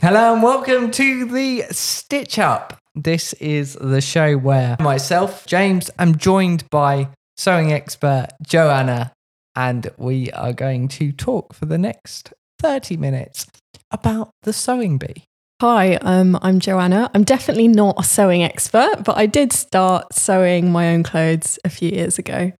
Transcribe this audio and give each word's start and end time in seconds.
Hello 0.00 0.32
and 0.32 0.44
welcome 0.44 0.92
to 0.92 1.24
the 1.24 1.64
Stitch 1.72 2.38
Up. 2.38 2.78
This 2.94 3.32
is 3.32 3.76
the 3.80 4.00
show 4.00 4.36
where 4.36 4.76
myself, 4.78 5.44
James, 5.44 5.90
I'm 5.98 6.16
joined 6.16 6.70
by 6.70 7.08
sewing 7.36 7.72
expert 7.72 8.28
Joanna, 8.40 9.10
and 9.56 9.90
we 9.96 10.30
are 10.30 10.52
going 10.52 10.86
to 10.86 11.10
talk 11.10 11.52
for 11.52 11.66
the 11.66 11.78
next 11.78 12.32
30 12.60 12.96
minutes 12.96 13.48
about 13.90 14.30
the 14.44 14.52
sewing 14.52 14.98
bee. 14.98 15.24
Hi, 15.60 15.96
um, 15.96 16.38
I'm 16.42 16.60
Joanna. 16.60 17.10
I'm 17.12 17.24
definitely 17.24 17.66
not 17.66 17.96
a 17.98 18.04
sewing 18.04 18.44
expert, 18.44 19.02
but 19.04 19.16
I 19.16 19.26
did 19.26 19.52
start 19.52 20.14
sewing 20.14 20.70
my 20.70 20.94
own 20.94 21.02
clothes 21.02 21.58
a 21.64 21.68
few 21.68 21.90
years 21.90 22.20
ago. 22.20 22.52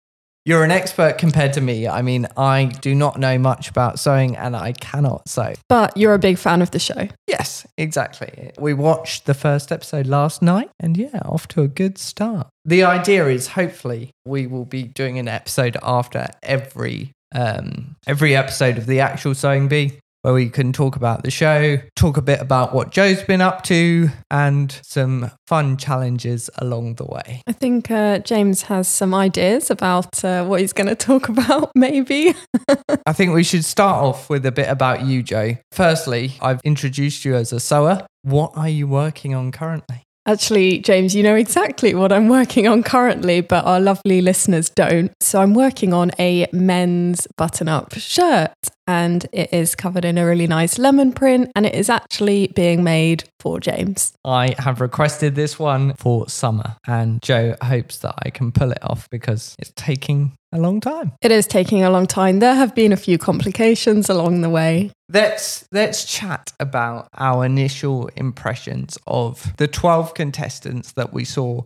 You're 0.48 0.64
an 0.64 0.70
expert 0.70 1.18
compared 1.18 1.52
to 1.52 1.60
me. 1.60 1.86
I 1.86 2.00
mean, 2.00 2.26
I 2.34 2.72
do 2.80 2.94
not 2.94 3.18
know 3.18 3.36
much 3.36 3.68
about 3.68 3.98
sewing 3.98 4.34
and 4.34 4.56
I 4.56 4.72
cannot 4.72 5.28
sew. 5.28 5.52
But 5.68 5.94
you're 5.94 6.14
a 6.14 6.18
big 6.18 6.38
fan 6.38 6.62
of 6.62 6.70
the 6.70 6.78
show. 6.78 7.08
Yes, 7.26 7.66
exactly. 7.76 8.52
We 8.58 8.72
watched 8.72 9.26
the 9.26 9.34
first 9.34 9.70
episode 9.70 10.06
last 10.06 10.40
night 10.40 10.70
and 10.80 10.96
yeah, 10.96 11.20
off 11.26 11.48
to 11.48 11.60
a 11.60 11.68
good 11.68 11.98
start. 11.98 12.46
The 12.64 12.82
idea 12.82 13.26
is 13.26 13.48
hopefully 13.48 14.10
we 14.24 14.46
will 14.46 14.64
be 14.64 14.84
doing 14.84 15.18
an 15.18 15.28
episode 15.28 15.76
after 15.82 16.28
every 16.42 17.12
um 17.34 17.96
every 18.06 18.34
episode 18.34 18.78
of 18.78 18.86
the 18.86 19.00
actual 19.00 19.34
sewing 19.34 19.68
bee 19.68 19.98
where 20.22 20.34
we 20.34 20.48
can 20.48 20.72
talk 20.72 20.96
about 20.96 21.22
the 21.22 21.30
show, 21.30 21.78
talk 21.96 22.16
a 22.16 22.22
bit 22.22 22.40
about 22.40 22.74
what 22.74 22.90
Jo's 22.90 23.22
been 23.22 23.40
up 23.40 23.62
to, 23.64 24.08
and 24.30 24.78
some 24.82 25.30
fun 25.46 25.76
challenges 25.76 26.50
along 26.58 26.96
the 26.96 27.04
way. 27.04 27.42
I 27.46 27.52
think 27.52 27.90
uh, 27.90 28.18
James 28.20 28.62
has 28.62 28.88
some 28.88 29.14
ideas 29.14 29.70
about 29.70 30.24
uh, 30.24 30.44
what 30.44 30.60
he's 30.60 30.72
going 30.72 30.86
to 30.88 30.96
talk 30.96 31.28
about, 31.28 31.70
maybe. 31.74 32.34
I 33.06 33.12
think 33.12 33.32
we 33.32 33.44
should 33.44 33.64
start 33.64 34.02
off 34.04 34.28
with 34.28 34.44
a 34.46 34.52
bit 34.52 34.68
about 34.68 35.02
you, 35.02 35.22
Jo. 35.22 35.56
Firstly, 35.72 36.34
I've 36.40 36.60
introduced 36.64 37.24
you 37.24 37.34
as 37.34 37.52
a 37.52 37.60
sewer. 37.60 38.06
What 38.22 38.52
are 38.56 38.68
you 38.68 38.86
working 38.86 39.34
on 39.34 39.52
currently? 39.52 40.07
Actually, 40.28 40.80
James, 40.80 41.14
you 41.14 41.22
know 41.22 41.34
exactly 41.34 41.94
what 41.94 42.12
I'm 42.12 42.28
working 42.28 42.68
on 42.68 42.82
currently, 42.82 43.40
but 43.40 43.64
our 43.64 43.80
lovely 43.80 44.20
listeners 44.20 44.68
don't. 44.68 45.10
So 45.22 45.40
I'm 45.40 45.54
working 45.54 45.94
on 45.94 46.10
a 46.18 46.46
men's 46.52 47.26
button 47.38 47.66
up 47.66 47.94
shirt 47.94 48.52
and 48.86 49.26
it 49.32 49.54
is 49.54 49.74
covered 49.74 50.04
in 50.04 50.18
a 50.18 50.26
really 50.26 50.46
nice 50.46 50.78
lemon 50.78 51.12
print 51.12 51.50
and 51.56 51.64
it 51.64 51.74
is 51.74 51.88
actually 51.88 52.48
being 52.48 52.84
made 52.84 53.24
for 53.40 53.58
James. 53.58 54.12
I 54.22 54.54
have 54.58 54.82
requested 54.82 55.34
this 55.34 55.58
one 55.58 55.94
for 55.94 56.28
summer 56.28 56.76
and 56.86 57.22
Jo 57.22 57.56
hopes 57.62 58.00
that 58.00 58.14
I 58.18 58.28
can 58.28 58.52
pull 58.52 58.70
it 58.70 58.82
off 58.82 59.08
because 59.08 59.56
it's 59.58 59.72
taking 59.76 60.34
a 60.52 60.58
long 60.58 60.80
time. 60.80 61.12
It 61.22 61.32
is 61.32 61.46
taking 61.46 61.84
a 61.84 61.90
long 61.90 62.06
time. 62.06 62.40
There 62.40 62.54
have 62.54 62.74
been 62.74 62.92
a 62.92 62.98
few 62.98 63.16
complications 63.16 64.10
along 64.10 64.42
the 64.42 64.50
way. 64.50 64.90
Let's 65.10 65.66
let's 65.72 66.04
chat 66.04 66.52
about 66.60 67.08
our 67.14 67.44
initial 67.46 68.08
impressions 68.16 68.98
of 69.06 69.56
the 69.56 69.66
12 69.66 70.12
contestants 70.12 70.92
that 70.92 71.14
we 71.14 71.24
saw 71.24 71.62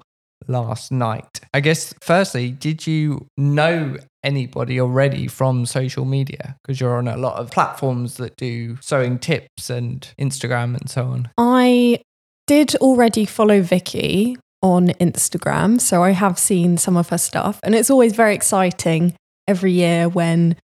last 0.46 0.92
night. 0.92 1.40
I 1.52 1.60
guess 1.60 1.92
firstly, 2.00 2.50
did 2.50 2.86
you 2.86 3.26
know 3.36 3.96
anybody 4.22 4.80
already 4.80 5.26
from 5.26 5.66
social 5.66 6.04
media 6.04 6.56
because 6.62 6.80
you're 6.80 6.96
on 6.96 7.08
a 7.08 7.16
lot 7.16 7.38
of 7.38 7.50
platforms 7.50 8.16
that 8.18 8.36
do 8.36 8.76
sewing 8.80 9.18
tips 9.18 9.70
and 9.70 10.08
Instagram 10.20 10.76
and 10.76 10.88
so 10.88 11.06
on? 11.06 11.30
I 11.36 12.00
did 12.46 12.76
already 12.76 13.24
follow 13.24 13.60
Vicky 13.60 14.36
on 14.62 14.88
Instagram, 15.00 15.80
so 15.80 16.04
I 16.04 16.10
have 16.10 16.38
seen 16.38 16.76
some 16.76 16.96
of 16.96 17.08
her 17.08 17.18
stuff, 17.18 17.58
and 17.64 17.74
it's 17.74 17.90
always 17.90 18.14
very 18.14 18.34
exciting 18.34 19.14
every 19.48 19.72
year 19.72 20.08
when 20.08 20.56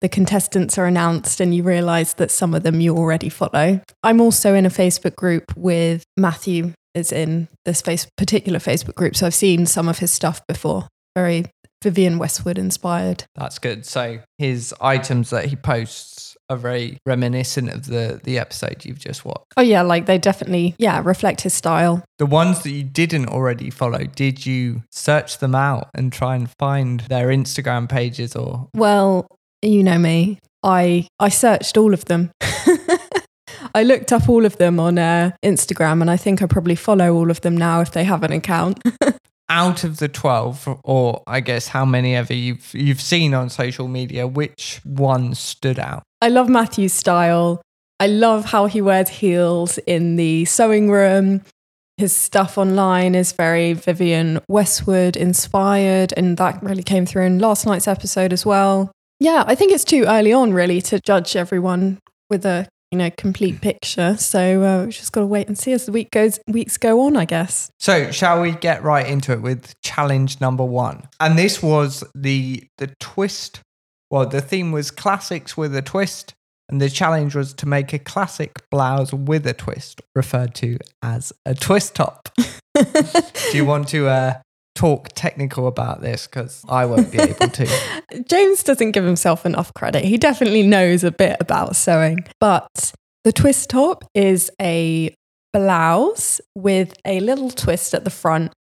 the 0.00 0.08
contestants 0.08 0.78
are 0.78 0.86
announced 0.86 1.40
and 1.40 1.54
you 1.54 1.62
realize 1.62 2.14
that 2.14 2.30
some 2.30 2.54
of 2.54 2.62
them 2.62 2.80
you 2.80 2.96
already 2.96 3.28
follow. 3.28 3.80
I'm 4.02 4.20
also 4.20 4.54
in 4.54 4.66
a 4.66 4.70
Facebook 4.70 5.16
group 5.16 5.56
with 5.56 6.04
Matthew 6.16 6.72
is 6.94 7.12
in 7.12 7.48
this 7.64 7.82
face, 7.82 8.06
particular 8.16 8.58
Facebook 8.58 8.94
group, 8.94 9.16
so 9.16 9.26
I've 9.26 9.34
seen 9.34 9.66
some 9.66 9.88
of 9.88 9.98
his 9.98 10.12
stuff 10.12 10.40
before. 10.46 10.88
Very 11.14 11.46
Vivienne 11.82 12.18
Westwood 12.18 12.58
inspired. 12.58 13.24
That's 13.34 13.58
good. 13.58 13.86
So 13.86 14.20
his 14.38 14.74
items 14.80 15.30
that 15.30 15.46
he 15.46 15.56
posts 15.56 16.36
are 16.48 16.56
very 16.56 16.98
reminiscent 17.06 17.70
of 17.70 17.86
the 17.86 18.20
the 18.22 18.38
episode 18.38 18.84
you've 18.84 18.98
just 18.98 19.24
watched. 19.24 19.44
Oh 19.56 19.62
yeah, 19.62 19.82
like 19.82 20.06
they 20.06 20.18
definitely 20.18 20.74
yeah 20.78 21.02
reflect 21.04 21.42
his 21.42 21.54
style. 21.54 22.02
The 22.18 22.26
ones 22.26 22.62
that 22.62 22.70
you 22.70 22.82
didn't 22.82 23.28
already 23.28 23.70
follow, 23.70 24.04
did 24.04 24.46
you 24.46 24.82
search 24.90 25.38
them 25.38 25.54
out 25.54 25.88
and 25.94 26.12
try 26.12 26.36
and 26.36 26.50
find 26.58 27.00
their 27.00 27.28
Instagram 27.28 27.88
pages 27.88 28.34
or 28.34 28.68
Well, 28.74 29.26
you 29.66 29.82
know 29.82 29.98
me. 29.98 30.38
I 30.62 31.08
I 31.18 31.28
searched 31.28 31.76
all 31.76 31.94
of 31.94 32.04
them. 32.06 32.30
I 33.74 33.82
looked 33.82 34.12
up 34.12 34.28
all 34.28 34.44
of 34.44 34.56
them 34.56 34.80
on 34.80 34.98
uh, 34.98 35.32
Instagram, 35.44 36.00
and 36.00 36.10
I 36.10 36.16
think 36.16 36.42
I 36.42 36.46
probably 36.46 36.76
follow 36.76 37.14
all 37.14 37.30
of 37.30 37.42
them 37.42 37.56
now 37.56 37.80
if 37.80 37.92
they 37.92 38.04
have 38.04 38.22
an 38.22 38.32
account. 38.32 38.82
out 39.48 39.84
of 39.84 39.98
the 39.98 40.08
12 40.08 40.80
or 40.82 41.22
I 41.26 41.40
guess 41.40 41.68
how 41.68 41.84
many 41.84 42.16
ever 42.16 42.34
you've 42.34 42.74
you've 42.74 43.00
seen 43.00 43.34
on 43.34 43.48
social 43.48 43.88
media, 43.88 44.26
which 44.26 44.80
one 44.84 45.34
stood 45.34 45.78
out? 45.78 46.02
I 46.20 46.28
love 46.28 46.48
Matthew's 46.48 46.92
style. 46.92 47.62
I 48.00 48.08
love 48.08 48.46
how 48.46 48.66
he 48.66 48.82
wears 48.82 49.08
heels 49.08 49.78
in 49.78 50.16
the 50.16 50.44
sewing 50.44 50.90
room. 50.90 51.42
His 51.96 52.14
stuff 52.14 52.58
online 52.58 53.14
is 53.14 53.32
very 53.32 53.72
Vivienne 53.72 54.40
Westwood 54.48 55.16
inspired, 55.16 56.12
and 56.14 56.36
that 56.36 56.62
really 56.62 56.82
came 56.82 57.06
through 57.06 57.24
in 57.24 57.38
last 57.38 57.64
night's 57.64 57.88
episode 57.88 58.34
as 58.34 58.44
well. 58.44 58.90
Yeah, 59.18 59.44
I 59.46 59.54
think 59.54 59.72
it's 59.72 59.84
too 59.84 60.04
early 60.06 60.32
on, 60.32 60.52
really, 60.52 60.80
to 60.82 61.00
judge 61.00 61.36
everyone 61.36 61.98
with 62.28 62.44
a 62.44 62.68
you 62.90 62.98
know 62.98 63.10
complete 63.16 63.60
picture. 63.60 64.16
So 64.16 64.62
uh, 64.62 64.84
we 64.86 64.92
just 64.92 65.12
got 65.12 65.20
to 65.20 65.26
wait 65.26 65.48
and 65.48 65.58
see 65.58 65.72
as 65.72 65.86
the 65.86 65.92
week 65.92 66.10
goes 66.10 66.38
weeks 66.46 66.76
go 66.76 67.02
on, 67.06 67.16
I 67.16 67.24
guess. 67.24 67.70
So 67.78 68.10
shall 68.10 68.40
we 68.40 68.52
get 68.52 68.82
right 68.82 69.06
into 69.06 69.32
it 69.32 69.42
with 69.42 69.74
challenge 69.82 70.40
number 70.40 70.64
one? 70.64 71.08
And 71.20 71.38
this 71.38 71.62
was 71.62 72.04
the 72.14 72.64
the 72.78 72.94
twist. 73.00 73.60
Well, 74.10 74.26
the 74.26 74.40
theme 74.40 74.70
was 74.70 74.90
classics 74.90 75.56
with 75.56 75.74
a 75.74 75.82
twist. 75.82 76.34
And 76.68 76.80
the 76.80 76.90
challenge 76.90 77.36
was 77.36 77.54
to 77.54 77.66
make 77.66 77.92
a 77.92 77.98
classic 77.98 78.50
blouse 78.72 79.12
with 79.12 79.46
a 79.46 79.52
twist, 79.52 80.00
referred 80.16 80.52
to 80.56 80.78
as 81.00 81.32
a 81.44 81.54
twist 81.54 81.94
top. 81.94 82.28
Do 82.74 83.54
you 83.56 83.64
want 83.64 83.86
to 83.88 84.08
uh, 84.08 84.40
talk 84.76 85.08
technical 85.14 85.66
about 85.66 86.00
this? 86.00 86.26
Because 86.26 86.64
I 86.68 86.86
won't 86.86 87.10
be 87.10 87.18
able 87.18 87.48
to. 87.48 87.68
James 88.28 88.62
doesn't 88.62 88.92
give 88.92 89.04
himself 89.04 89.44
enough 89.44 89.74
credit. 89.74 90.04
He 90.04 90.18
definitely 90.18 90.62
knows 90.62 91.02
a 91.02 91.10
bit 91.10 91.36
about 91.40 91.74
sewing, 91.74 92.24
but 92.38 92.92
the 93.24 93.32
twist 93.32 93.70
top 93.70 94.04
is 94.14 94.50
a 94.60 95.14
blouse 95.52 96.40
with 96.54 96.94
a 97.04 97.18
little 97.20 97.50
twist 97.50 97.94
at 97.94 98.04
the 98.04 98.10
front. 98.10 98.52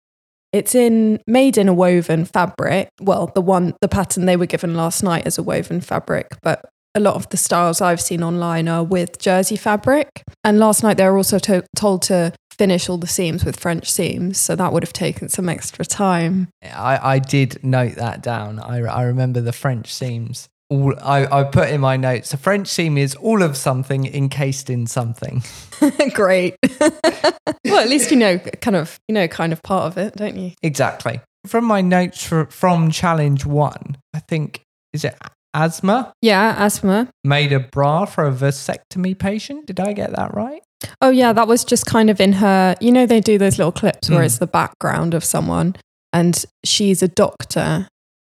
It's 0.53 0.75
in 0.75 1.21
made 1.27 1.59
in 1.59 1.69
a 1.69 1.75
woven 1.75 2.25
fabric. 2.25 2.89
Well, 3.01 3.31
the 3.35 3.41
one 3.41 3.75
the 3.81 3.89
pattern 3.89 4.27
they 4.27 4.37
were 4.37 4.47
given 4.47 4.75
last 4.75 5.03
night 5.03 5.27
is 5.27 5.37
a 5.37 5.43
woven 5.43 5.81
fabric, 5.81 6.29
but 6.43 6.65
a 6.95 7.01
lot 7.01 7.17
of 7.17 7.29
the 7.31 7.37
styles 7.37 7.81
I've 7.81 8.01
seen 8.01 8.23
online 8.23 8.69
are 8.69 8.85
with 8.85 9.19
jersey 9.19 9.57
fabric. 9.57 10.23
And 10.45 10.61
last 10.61 10.85
night 10.85 10.97
they 10.97 11.05
were 11.09 11.17
also 11.17 11.41
to- 11.41 11.65
told 11.75 12.03
to 12.03 12.33
finish 12.55 12.89
all 12.89 12.99
the 12.99 13.07
seams 13.07 13.45
with 13.45 13.59
French 13.59 13.91
seams, 13.91 14.39
so 14.39 14.55
that 14.57 14.73
would 14.73 14.83
have 14.83 14.93
taken 14.93 15.29
some 15.29 15.49
extra 15.49 15.85
time. 15.85 16.49
I, 16.63 17.15
I 17.15 17.19
did 17.19 17.63
note 17.65 17.95
that 17.97 18.23
down. 18.23 18.59
I, 18.61 18.79
I 18.83 19.03
remember 19.05 19.41
the 19.41 19.53
French 19.53 19.93
seams. 19.93 20.49
All, 20.71 20.95
I, 21.03 21.27
I 21.41 21.45
put 21.45 21.69
in 21.69 21.81
my 21.83 21.97
notes 21.99 22.33
a 22.33 22.39
French 22.39 22.69
seam 22.69 22.97
is 22.97 23.15
all 23.17 23.43
of 23.43 23.55
something 23.57 24.07
encased 24.07 24.71
in 24.71 24.87
something. 24.87 25.43
Great. 26.15 26.57
well, 26.81 27.79
at 27.81 27.89
least 27.89 28.11
you 28.11 28.17
know 28.17 28.39
kind 28.39 28.75
of 28.77 28.99
you 29.09 29.15
know 29.15 29.29
kind 29.29 29.53
of 29.53 29.63
part 29.63 29.85
of 29.85 29.99
it, 29.99 30.17
don't 30.17 30.37
you? 30.37 30.53
Exactly. 30.63 31.21
From 31.47 31.65
my 31.67 31.83
notes 31.83 32.25
fr- 32.27 32.45
from 32.45 32.91
challenge 32.91 33.45
one, 33.45 33.99
I 34.15 34.21
think 34.21 34.63
is 34.95 35.05
it 35.05 35.15
Asma 35.53 36.13
Yeah, 36.23 36.55
Asma. 36.59 37.09
made 37.23 37.53
a 37.53 37.61
bra 37.61 38.07
for 38.07 38.27
a 38.27 38.33
vasectomy 38.33 39.17
patient. 39.19 39.67
Did 39.67 39.79
I 39.81 39.93
get 39.93 40.17
that 40.17 40.33
right? 40.35 40.63
Oh 41.01 41.11
yeah, 41.11 41.33
that 41.33 41.49
was 41.49 41.65
just 41.65 41.87
kind 41.87 42.11
of 42.11 42.21
in 42.21 42.33
her. 42.35 42.77
You 42.81 42.93
know, 42.93 43.07
they 43.07 43.21
do 43.21 43.39
those 43.39 43.59
little 43.59 43.73
clips 43.73 44.11
where 44.11 44.21
Mm. 44.21 44.27
it's 44.27 44.39
the 44.39 44.47
background 44.47 45.15
of 45.15 45.25
someone, 45.25 45.77
and 46.13 46.45
she's 46.65 47.03
a 47.03 47.09
doctor. 47.09 47.89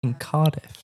In 0.03 0.13
Cardiff. 0.15 0.81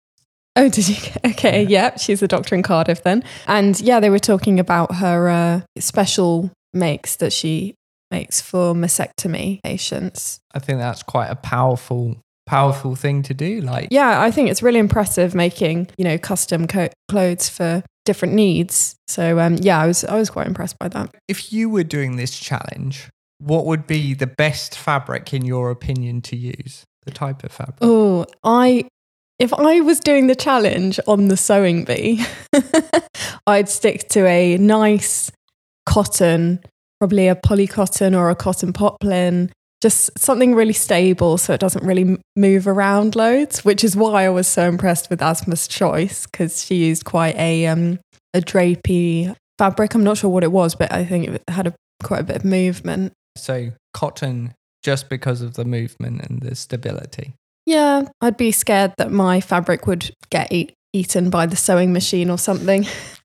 Oh, 0.56 0.70
did 0.70 0.88
you? 0.90 0.96
Okay, 1.26 1.64
Yeah. 1.64 1.70
yeah, 1.92 1.98
she's 1.98 2.22
a 2.22 2.28
doctor 2.28 2.56
in 2.56 2.64
Cardiff 2.64 3.04
then. 3.04 3.24
And 3.48 3.80
yeah, 3.82 4.00
they 4.00 4.10
were 4.10 4.20
talking 4.20 4.60
about 4.60 4.96
her 4.96 5.30
uh, 5.30 5.62
special 5.80 6.52
makes 6.74 7.16
that 7.18 7.32
she 7.34 7.76
makes 8.12 8.42
for 8.42 8.74
mastectomy 8.76 9.60
patients. 9.64 10.40
I 10.54 10.60
think 10.60 10.80
that's 10.80 11.02
quite 11.02 11.28
a 11.30 11.36
powerful, 11.36 12.18
powerful 12.46 12.96
thing 12.96 13.24
to 13.24 13.34
do. 13.34 13.62
Like, 13.62 13.88
Yeah, 13.90 14.22
I 14.22 14.30
think 14.32 14.50
it's 14.52 14.62
really 14.62 14.80
impressive 14.80 15.34
making 15.34 15.90
you 15.98 16.04
know 16.04 16.18
custom 16.18 16.68
co- 16.68 16.90
clothes 17.10 17.50
for 17.50 17.84
different 18.06 18.34
needs. 18.34 18.96
So 19.08 19.40
um, 19.40 19.58
yeah, 19.62 19.80
I 19.80 19.88
was 19.88 20.04
I 20.04 20.16
was 20.16 20.30
quite 20.30 20.48
impressed 20.48 20.78
by 20.80 20.88
that. 20.90 21.14
if 21.28 21.54
you 21.54 21.70
were 21.70 21.84
doing 21.84 22.16
this 22.16 22.38
challenge, 22.38 23.10
what 23.40 23.66
would 23.66 23.88
be 23.88 24.14
the 24.14 24.28
best 24.28 24.78
fabric 24.78 25.34
in 25.34 25.46
your 25.46 25.72
opinion 25.72 26.22
to 26.24 26.36
use? 26.36 26.84
The 27.06 27.12
type 27.12 27.44
of 27.44 27.52
fabric. 27.52 27.80
Oh, 27.82 28.26
I 28.44 28.86
if 29.40 29.54
I 29.54 29.82
was 29.82 30.00
doing 30.00 30.28
the 30.28 30.36
challenge 30.36 31.00
on 31.08 31.28
the 31.28 31.36
sewing 31.36 31.84
bee, 31.84 32.24
I'd 33.48 33.68
stick 33.68 34.08
to 34.10 34.26
a 34.26 34.58
nice 34.58 35.32
cotton 35.86 36.60
probably 37.04 37.28
a 37.28 37.36
polycotton 37.36 38.18
or 38.18 38.30
a 38.30 38.36
cotton 38.36 38.72
poplin, 38.72 39.52
just 39.84 40.18
something 40.18 40.56
really 40.56 40.74
stable 40.74 41.38
so 41.38 41.54
it 41.54 41.60
doesn't 41.60 41.86
really 41.86 42.18
move 42.38 42.68
around 42.70 43.18
loads, 43.18 43.66
which 43.66 43.84
is 43.84 43.98
why 43.98 44.26
I 44.26 44.30
was 44.30 44.48
so 44.48 44.66
impressed 44.66 45.10
with 45.10 45.20
Asma's 45.20 45.68
choice 45.68 46.26
because 46.26 46.64
she 46.64 46.76
used 46.76 47.04
quite 47.04 47.36
a 47.36 47.68
um, 47.68 48.00
a 48.34 48.40
drapey 48.40 49.36
fabric. 49.60 49.94
I'm 49.94 50.04
not 50.04 50.18
sure 50.18 50.30
what 50.30 50.46
it 50.46 50.54
was, 50.54 50.74
but 50.74 50.92
I 50.94 51.04
think 51.04 51.28
it 51.28 51.44
had 51.50 51.68
a, 51.68 51.76
quite 52.02 52.22
a 52.22 52.24
bit 52.24 52.38
of 52.38 52.46
movement. 52.46 53.12
So 53.36 53.72
cotton, 53.94 54.54
just 54.84 55.10
because 55.10 55.42
of 55.42 55.56
the 55.56 55.66
movement 55.66 56.22
and 56.22 56.42
the 56.42 56.56
stability. 56.56 57.34
Yeah, 57.66 58.04
I'd 58.22 58.38
be 58.38 58.54
scared 58.54 58.94
that 58.98 59.12
my 59.12 59.42
fabric 59.42 59.86
would 59.86 60.12
get 60.30 60.50
eat, 60.52 60.74
eaten 60.94 61.30
by 61.30 61.46
the 61.46 61.58
sewing 61.58 61.92
machine 61.92 62.30
or 62.30 62.38
something. 62.38 62.88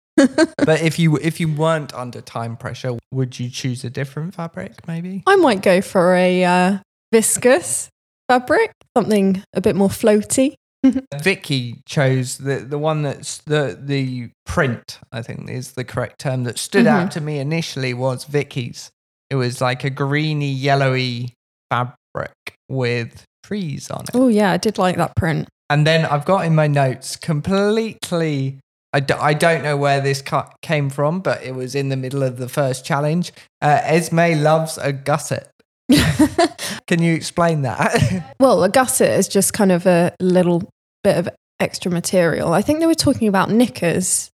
but 0.59 0.83
if 0.83 0.99
you 0.99 1.17
if 1.19 1.41
you 1.41 1.49
weren't 1.53 1.95
under 1.95 2.21
time 2.21 2.57
pressure, 2.57 2.99
would 3.13 3.39
you 3.39 3.49
choose 3.51 3.85
a 3.85 3.91
different 3.91 4.35
fabric? 4.35 4.87
Maybe. 4.87 5.23
I 5.27 5.37
might 5.37 5.63
go 5.63 5.81
for 5.81 6.15
a 6.15 6.45
uh, 6.45 6.79
viscose 7.15 7.89
fabric, 8.29 8.73
something 8.97 9.43
a 9.55 9.61
bit 9.61 9.77
more 9.77 9.89
floaty. 9.89 10.55
Vicky 11.23 11.81
chose 11.87 12.39
the 12.39 12.57
the 12.61 12.79
one 12.79 13.03
that's 13.03 13.39
the 13.39 13.79
the 13.81 14.31
print. 14.47 14.99
I 15.13 15.23
think 15.23 15.51
is 15.51 15.73
the 15.73 15.85
correct 15.85 16.21
term 16.21 16.45
that 16.45 16.59
stood 16.59 16.87
Mhm. 16.87 16.91
out 17.05 17.11
to 17.13 17.21
me 17.21 17.39
initially 17.39 17.95
was 17.95 18.25
Vicky's. 18.25 18.91
It 19.31 19.35
was 19.37 19.61
like 19.61 19.85
a 19.85 19.91
greeny 19.91 20.51
yellowy 20.53 21.35
fabric 21.71 22.33
with 22.69 23.25
trees 23.43 23.91
on 23.91 24.03
it. 24.05 24.11
Oh 24.15 24.29
yeah, 24.29 24.53
I 24.53 24.57
did 24.57 24.79
like 24.79 24.97
that 24.97 25.17
print. 25.17 25.49
And 25.71 25.87
then 25.87 26.07
I've 26.07 26.25
got 26.25 26.47
in 26.47 26.55
my 26.55 26.67
notes 26.67 27.17
completely. 27.17 28.59
I, 28.93 29.01
d- 29.01 29.15
I 29.15 29.35
don't 29.35 29.63
know 29.63 29.77
where 29.77 30.01
this 30.01 30.23
cut 30.23 30.55
came 30.63 30.89
from, 30.89 31.21
but 31.21 31.43
it 31.43 31.55
was 31.55 31.75
in 31.75 31.91
the 31.91 31.97
middle 31.97 32.23
of 32.23 32.39
the 32.39 32.49
first 32.49 32.85
challenge. 32.85 33.33
Uh, 33.61 33.81
Esme 33.83 34.43
loves 34.43 34.79
a 34.79 34.93
gusset. 34.93 35.51
Can 36.87 37.03
you 37.03 37.15
explain 37.15 37.63
that? 37.63 38.35
well, 38.41 38.63
a 38.65 38.69
gusset 38.69 39.19
is 39.19 39.29
just 39.29 39.53
kind 39.53 39.73
of 39.73 39.87
a 39.87 40.15
little 40.21 40.71
bit 41.05 41.17
of 41.17 41.29
extra 41.61 41.91
material. 41.91 42.53
I 42.53 42.63
think 42.63 42.81
they 42.81 42.87
were 42.87 42.95
talking 42.95 43.29
about 43.29 43.51
knickers. 43.51 44.31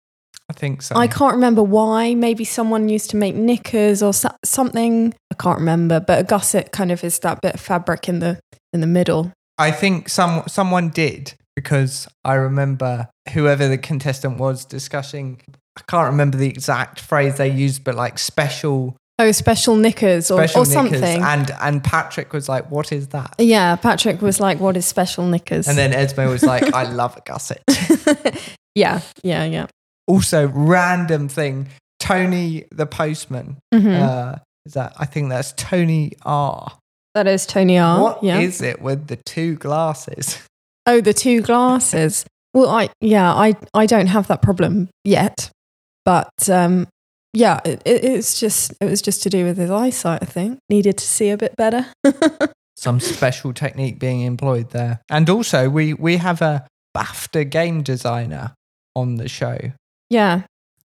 I 0.50 0.54
think 0.54 0.82
so. 0.82 0.96
I 0.96 1.06
can't 1.06 1.34
remember 1.34 1.62
why. 1.62 2.14
Maybe 2.14 2.44
someone 2.44 2.88
used 2.88 3.10
to 3.10 3.16
make 3.16 3.34
knickers 3.34 4.02
or 4.02 4.12
so- 4.12 4.34
something. 4.44 5.14
I 5.30 5.34
can't 5.34 5.58
remember, 5.58 6.00
but 6.00 6.18
a 6.18 6.24
gusset 6.24 6.72
kind 6.72 6.92
of 6.92 7.02
is 7.04 7.18
that 7.20 7.40
bit 7.40 7.54
of 7.54 7.60
fabric 7.60 8.08
in 8.08 8.18
the 8.18 8.38
in 8.72 8.80
the 8.80 8.86
middle. 8.86 9.32
I 9.56 9.70
think 9.70 10.08
some 10.08 10.42
someone 10.48 10.90
did 10.90 11.34
because 11.56 12.08
I 12.24 12.34
remember 12.34 13.08
whoever 13.32 13.68
the 13.68 13.78
contestant 13.78 14.38
was 14.38 14.64
discussing. 14.64 15.40
I 15.76 15.82
can't 15.88 16.06
remember 16.10 16.36
the 16.36 16.48
exact 16.48 17.00
phrase 17.00 17.36
they 17.36 17.50
used, 17.50 17.84
but 17.84 17.94
like 17.94 18.18
special 18.18 18.96
Oh, 19.18 19.30
special 19.30 19.76
knickers 19.76 20.30
or, 20.30 20.38
special 20.48 20.62
or 20.62 20.84
knickers. 20.84 21.00
something. 21.00 21.22
And 21.22 21.50
and 21.60 21.84
Patrick 21.84 22.32
was 22.32 22.48
like, 22.48 22.70
"What 22.70 22.90
is 22.92 23.08
that?" 23.08 23.34
yeah, 23.38 23.76
Patrick 23.76 24.20
was 24.22 24.40
like, 24.40 24.58
"What 24.58 24.76
is 24.76 24.86
special 24.86 25.26
knickers?" 25.26 25.68
And 25.68 25.76
then 25.78 25.92
Esme 25.94 26.22
was 26.26 26.42
like, 26.42 26.74
"I 26.74 26.84
love 26.84 27.16
a 27.16 27.20
gusset." 27.20 27.62
yeah, 28.74 29.00
yeah, 29.22 29.44
yeah. 29.44 29.66
also, 30.08 30.48
random 30.48 31.28
thing. 31.28 31.68
Tony 32.00 32.64
the 32.72 32.86
postman. 32.86 33.58
Mhm. 33.72 34.00
Uh, 34.00 34.38
is 34.66 34.72
that? 34.74 34.94
I 34.98 35.04
think 35.04 35.28
that's 35.28 35.52
Tony 35.52 36.12
R. 36.22 36.72
that 37.14 37.26
is 37.28 37.46
Tony 37.46 37.78
R. 37.78 38.00
What 38.02 38.24
is 38.24 38.60
yeah. 38.60 38.70
it 38.70 38.82
with 38.82 39.06
the 39.08 39.16
two 39.16 39.54
glasses? 39.56 40.38
Oh, 40.86 41.00
the 41.00 41.14
two 41.14 41.40
glasses. 41.42 42.24
well, 42.54 42.68
I 42.68 42.90
yeah, 43.00 43.32
I 43.32 43.54
I 43.74 43.86
don't 43.86 44.08
have 44.08 44.26
that 44.28 44.42
problem 44.42 44.88
yet, 45.04 45.50
but 46.04 46.48
um, 46.48 46.88
yeah, 47.32 47.60
it, 47.64 47.80
it, 47.84 48.04
it's 48.04 48.38
just 48.40 48.72
it 48.80 48.86
was 48.86 49.00
just 49.00 49.22
to 49.22 49.30
do 49.30 49.44
with 49.44 49.56
his 49.56 49.70
eyesight. 49.70 50.22
I 50.22 50.26
think 50.26 50.58
needed 50.68 50.98
to 50.98 51.04
see 51.04 51.30
a 51.30 51.36
bit 51.36 51.54
better. 51.56 51.86
Some 52.76 52.98
special 53.00 53.52
technique 53.52 53.98
being 54.00 54.22
employed 54.22 54.70
there. 54.70 55.00
And 55.08 55.30
also, 55.30 55.70
we 55.70 55.94
we 55.94 56.16
have 56.16 56.42
a 56.42 56.66
BAFTA 56.96 57.48
game 57.48 57.82
designer 57.82 58.54
on 58.96 59.16
the 59.16 59.28
show, 59.28 59.56
yeah, 60.10 60.42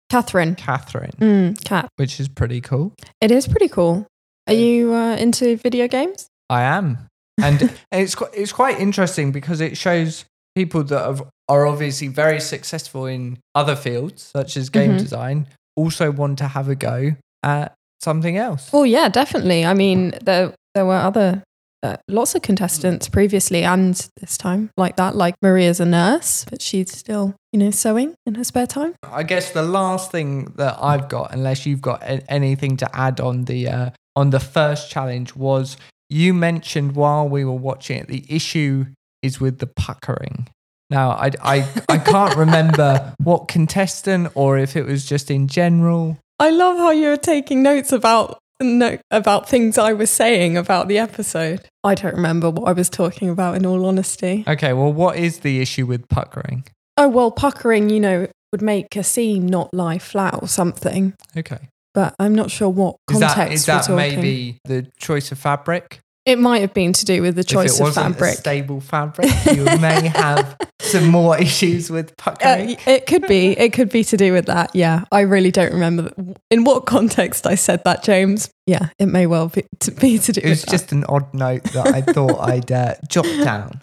Catherine. 0.10 0.56
Catherine, 0.56 1.12
Mm, 1.22 1.63
Cat. 1.63 1.88
which 1.98 2.19
is 2.19 2.28
pretty 2.28 2.60
cool. 2.62 2.94
It 3.22 3.31
is 3.31 3.48
pretty 3.48 3.69
cool. 3.69 4.07
Are 4.48 4.54
you 4.54 4.94
uh, 4.94 5.16
into 5.16 5.56
video 5.56 5.88
games? 5.88 6.28
I 6.50 6.63
am, 6.63 7.07
and 7.42 7.74
it's 7.92 8.16
qu- 8.16 8.28
it's 8.34 8.52
quite 8.52 8.80
interesting 8.80 9.32
because 9.32 9.62
it 9.62 9.78
shows 9.78 10.26
people 10.56 10.84
that 10.84 11.04
have, 11.06 11.24
are 11.50 11.66
obviously 11.66 12.08
very 12.08 12.40
successful 12.40 13.06
in 13.06 13.40
other 13.56 13.76
fields 13.76 14.32
such 14.36 14.56
as 14.58 14.70
game 14.70 14.92
Mhm. 14.92 15.00
design 15.00 15.48
also 15.76 16.12
want 16.12 16.38
to 16.38 16.48
have 16.50 16.70
a 16.70 16.76
go 16.76 17.14
at 17.42 17.74
something 18.02 18.38
else. 18.38 18.72
Well, 18.72 18.86
yeah, 18.86 19.10
definitely. 19.10 19.66
I 19.66 19.74
mean, 19.74 20.14
there 20.22 20.54
there 20.76 20.86
were 20.86 20.98
other 20.98 21.44
uh, 21.82 21.98
lots 22.08 22.34
of 22.34 22.42
contestants 22.42 23.10
previously 23.10 23.62
and 23.64 24.08
this 24.22 24.38
time 24.38 24.70
like 24.78 24.96
that. 24.96 25.16
Like 25.18 25.36
Maria's 25.42 25.82
a 25.82 25.86
nurse, 25.86 26.46
but 26.50 26.62
she's 26.62 26.96
still 26.98 27.36
you 27.52 27.60
know 27.60 27.72
sewing 27.72 28.14
in 28.26 28.36
her 28.36 28.44
spare 28.44 28.68
time. 28.68 28.94
I 29.04 29.24
guess 29.24 29.52
the 29.52 29.64
last 29.64 30.12
thing 30.12 30.46
that 30.56 30.78
I've 30.82 31.10
got, 31.10 31.34
unless 31.34 31.66
you've 31.66 31.82
got 31.82 32.02
anything 32.30 32.78
to 32.78 32.90
add 32.96 33.20
on 33.20 33.46
the 33.46 33.68
uh, 33.68 33.90
on 34.16 34.30
the 34.30 34.40
first 34.40 34.92
challenge, 34.92 35.36
was 35.36 35.76
you 36.10 36.34
mentioned 36.34 36.96
while 36.96 37.28
we 37.28 37.44
were 37.46 37.52
watching 37.52 37.98
it 37.98 38.08
the 38.08 38.26
issue 38.30 38.86
is 39.22 39.40
with 39.40 39.60
the 39.60 39.68
puckering. 39.68 40.48
Now 40.90 41.12
I 41.12 41.32
I, 41.42 41.84
I 41.90 41.98
can't 41.98 42.36
remember 42.36 43.14
what 43.24 43.48
contestant 43.48 44.32
or 44.36 44.58
if 44.58 44.76
it 44.76 44.86
was 44.86 45.06
just 45.06 45.32
in 45.32 45.48
general. 45.48 46.18
I 46.40 46.50
love 46.50 46.78
how 46.78 46.92
you're 46.92 47.18
taking 47.18 47.64
notes 47.64 47.92
about 47.92 48.40
no, 48.62 48.98
about 49.12 49.50
things 49.50 49.78
I 49.78 49.94
was 49.94 50.10
saying 50.10 50.58
about 50.58 50.88
the 50.88 50.98
episode. 50.98 51.68
I 51.84 51.96
don't 51.96 52.16
remember 52.16 52.50
what 52.50 52.68
I 52.68 52.74
was 52.74 52.90
talking 52.90 53.30
about 53.30 53.56
in 53.56 53.66
all 53.66 53.86
honesty. 53.86 54.44
Okay, 54.48 54.74
well, 54.74 54.94
what 54.94 55.18
is 55.18 55.40
the 55.40 55.62
issue 55.62 55.86
with 55.86 56.08
puckering? 56.08 56.66
Oh 56.98 57.10
well, 57.10 57.32
puckering, 57.32 57.90
you 57.90 58.00
know, 58.00 58.28
would 58.52 58.62
make 58.62 58.96
a 58.96 59.04
seam 59.04 59.48
not 59.48 59.74
lie 59.74 59.98
flat 59.98 60.40
or 60.42 60.48
something. 60.48 61.14
Okay, 61.36 61.70
But 61.94 62.16
I'm 62.19 62.34
not 62.34 62.50
sure 62.50 62.69
what 62.69 62.98
context 63.07 63.36
that 63.36 63.51
is 63.51 63.66
that 63.66 63.90
maybe 63.90 64.60
the 64.66 64.88
choice 64.98 65.31
of 65.31 65.40
fabric? 65.40 66.00
It 66.25 66.40
might 66.40 66.62
have 66.62 66.74
been 66.74 66.94
to 66.94 67.06
do 67.06 67.22
with 67.22 67.36
the 67.36 67.44
choice 67.44 67.75
if 67.75 67.86
it 67.86 67.90
of 67.90 67.95
fabric. 67.95 68.36
a 68.36 68.38
stable 68.38 68.80
fabric, 68.80 69.30
you 69.54 69.66
may 69.66 70.07
have 70.07 70.57
some 70.80 71.10
more 71.10 71.38
issues 71.38 71.90
with 71.90 72.16
puckering. 72.16 72.78
Uh, 72.78 72.81
it 72.88 73.06
could 73.07 73.28
be. 73.28 73.48
It 73.60 73.74
could 73.74 73.90
be 73.90 74.06
to 74.06 74.16
do 74.16 74.31
with 74.31 74.45
that. 74.45 74.74
Yeah, 74.74 75.04
I 75.12 75.22
really 75.22 75.51
don't 75.51 75.74
remember 75.74 76.13
in 76.50 76.63
what 76.63 76.86
context 76.86 77.45
I 77.45 77.56
said 77.56 77.84
that, 77.84 78.04
James. 78.04 78.50
Yeah, 78.66 78.89
it 79.00 79.07
may 79.07 79.28
well 79.28 79.50
be 79.50 79.66
to, 79.81 79.92
be 79.92 80.18
to 80.18 80.32
do 80.32 80.39
It 80.41 80.50
was 80.50 80.63
just 80.63 80.94
an 80.94 81.03
odd 81.10 81.34
note 81.34 81.63
that 81.74 81.88
I 81.88 82.01
thought 82.01 82.39
I'd 82.39 82.72
uh, 82.72 82.96
jot 83.10 83.25
down. 83.44 83.82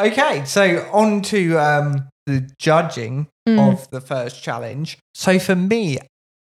Okay, 0.00 0.44
so 0.44 0.88
on 0.92 1.20
to 1.22 1.56
um, 1.58 2.08
the 2.26 2.48
judging. 2.58 3.28
Mm. 3.48 3.72
of 3.72 3.88
the 3.90 4.00
first 4.00 4.42
challenge. 4.42 4.98
So 5.14 5.38
for 5.38 5.54
me, 5.54 5.98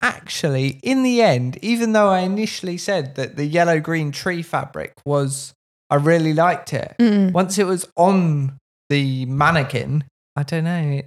actually, 0.04 0.78
in 0.82 1.02
the 1.02 1.23
end, 1.23 1.58
even 1.62 1.92
though 1.92 2.08
I 2.11 2.20
initially 2.20 2.76
said 2.78 3.14
that 3.16 3.37
the 3.37 3.44
yellow 3.46 3.80
green 3.80 4.12
tree 4.12 4.42
fabric 4.42 4.92
was, 5.04 5.52
I 5.90 5.96
really 5.96 6.34
liked 6.34 6.73
it. 6.73 6.94
Mm. 7.00 7.32
Once 7.32 7.58
it 7.58 7.66
was 7.66 7.88
on 7.96 8.58
the 8.90 9.26
mannequin, 9.26 10.04
I 10.37 10.42
don't 10.44 10.64
know. 10.64 11.00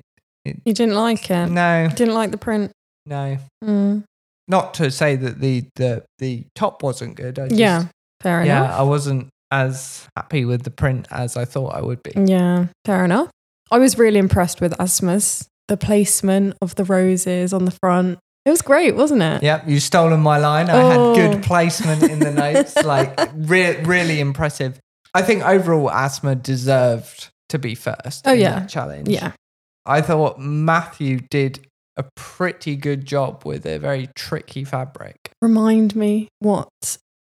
It, 0.45 0.57
You 0.65 0.73
didn't 0.73 0.95
like 0.95 1.29
it. 1.29 1.47
no, 1.49 1.83
You 1.83 1.89
didn't 1.95 2.13
like 2.15 2.31
the 2.31 2.37
print. 2.37 2.71
no. 3.05 3.37
Mm. 3.63 4.03
Not 4.49 4.73
to 4.75 4.89
say 4.91 5.17
that 5.17 5.41
the 5.41 5.65
the 5.75 6.05
the 6.19 6.45
top 6.55 6.81
wasn't 6.81 7.15
good. 7.17 7.37
I 7.37 7.49
just, 7.49 7.59
Yeah, 7.59 7.85
fair 8.21 8.45
yeah, 8.45 8.63
enough. 8.63 8.79
I 8.79 8.83
wasn't 8.83 9.27
as 9.51 10.07
happy 10.15 10.45
with 10.45 10.63
the 10.63 10.71
print 10.71 11.05
as 11.11 11.35
I 11.35 11.43
thought 11.43 11.75
I 11.75 11.81
would 11.81 12.01
be. 12.01 12.13
Yeah, 12.15 12.67
fair 12.85 13.03
enough. 13.03 13.29
I 13.69 13.77
was 13.79 13.97
really 13.97 14.19
impressed 14.19 14.61
with 14.61 14.71
Asma's. 14.79 15.47
the 15.67 15.75
placement 15.75 16.55
of 16.61 16.75
the 16.75 16.85
roses 16.85 17.51
on 17.51 17.65
the 17.65 17.71
front. 17.83 18.19
It 18.47 18.51
was 18.51 18.61
great, 18.61 18.95
wasn't 18.95 19.21
it? 19.23 19.43
Yep, 19.43 19.67
you 19.67 19.81
stolen 19.81 20.21
my 20.21 20.37
line. 20.37 20.69
I 20.69 20.81
Oh. 20.81 21.13
had 21.13 21.21
good 21.21 21.37
oh. 21.39 21.45
placement 21.45 22.01
in 22.03 22.19
the 22.19 22.31
notes, 22.31 22.77
like 22.85 23.19
re- 23.35 23.75
really 23.83 24.21
impressive. 24.21 24.79
I 25.13 25.21
think 25.21 25.43
overall, 25.45 25.91
Asma 25.91 26.35
deserved 26.35 27.27
to 27.49 27.59
be 27.59 27.75
first. 27.75 28.25
Oh, 28.25 28.31
in 28.31 28.39
yeah. 28.39 28.59
that 28.59 28.69
challenge. 28.69 29.09
Yeah. 29.09 29.33
I 29.85 29.99
thought 29.99 30.39
Matthew 30.39 31.19
did 31.29 31.67
a 31.97 32.05
pretty 32.15 32.77
good 32.77 33.05
job 33.05 33.43
with 33.43 33.65
a 33.65 33.79
very 33.79 34.07
tricky 34.15 34.63
fabric. 34.63 35.17
Remind 35.41 35.93
me 35.93 36.29
what 36.39 36.69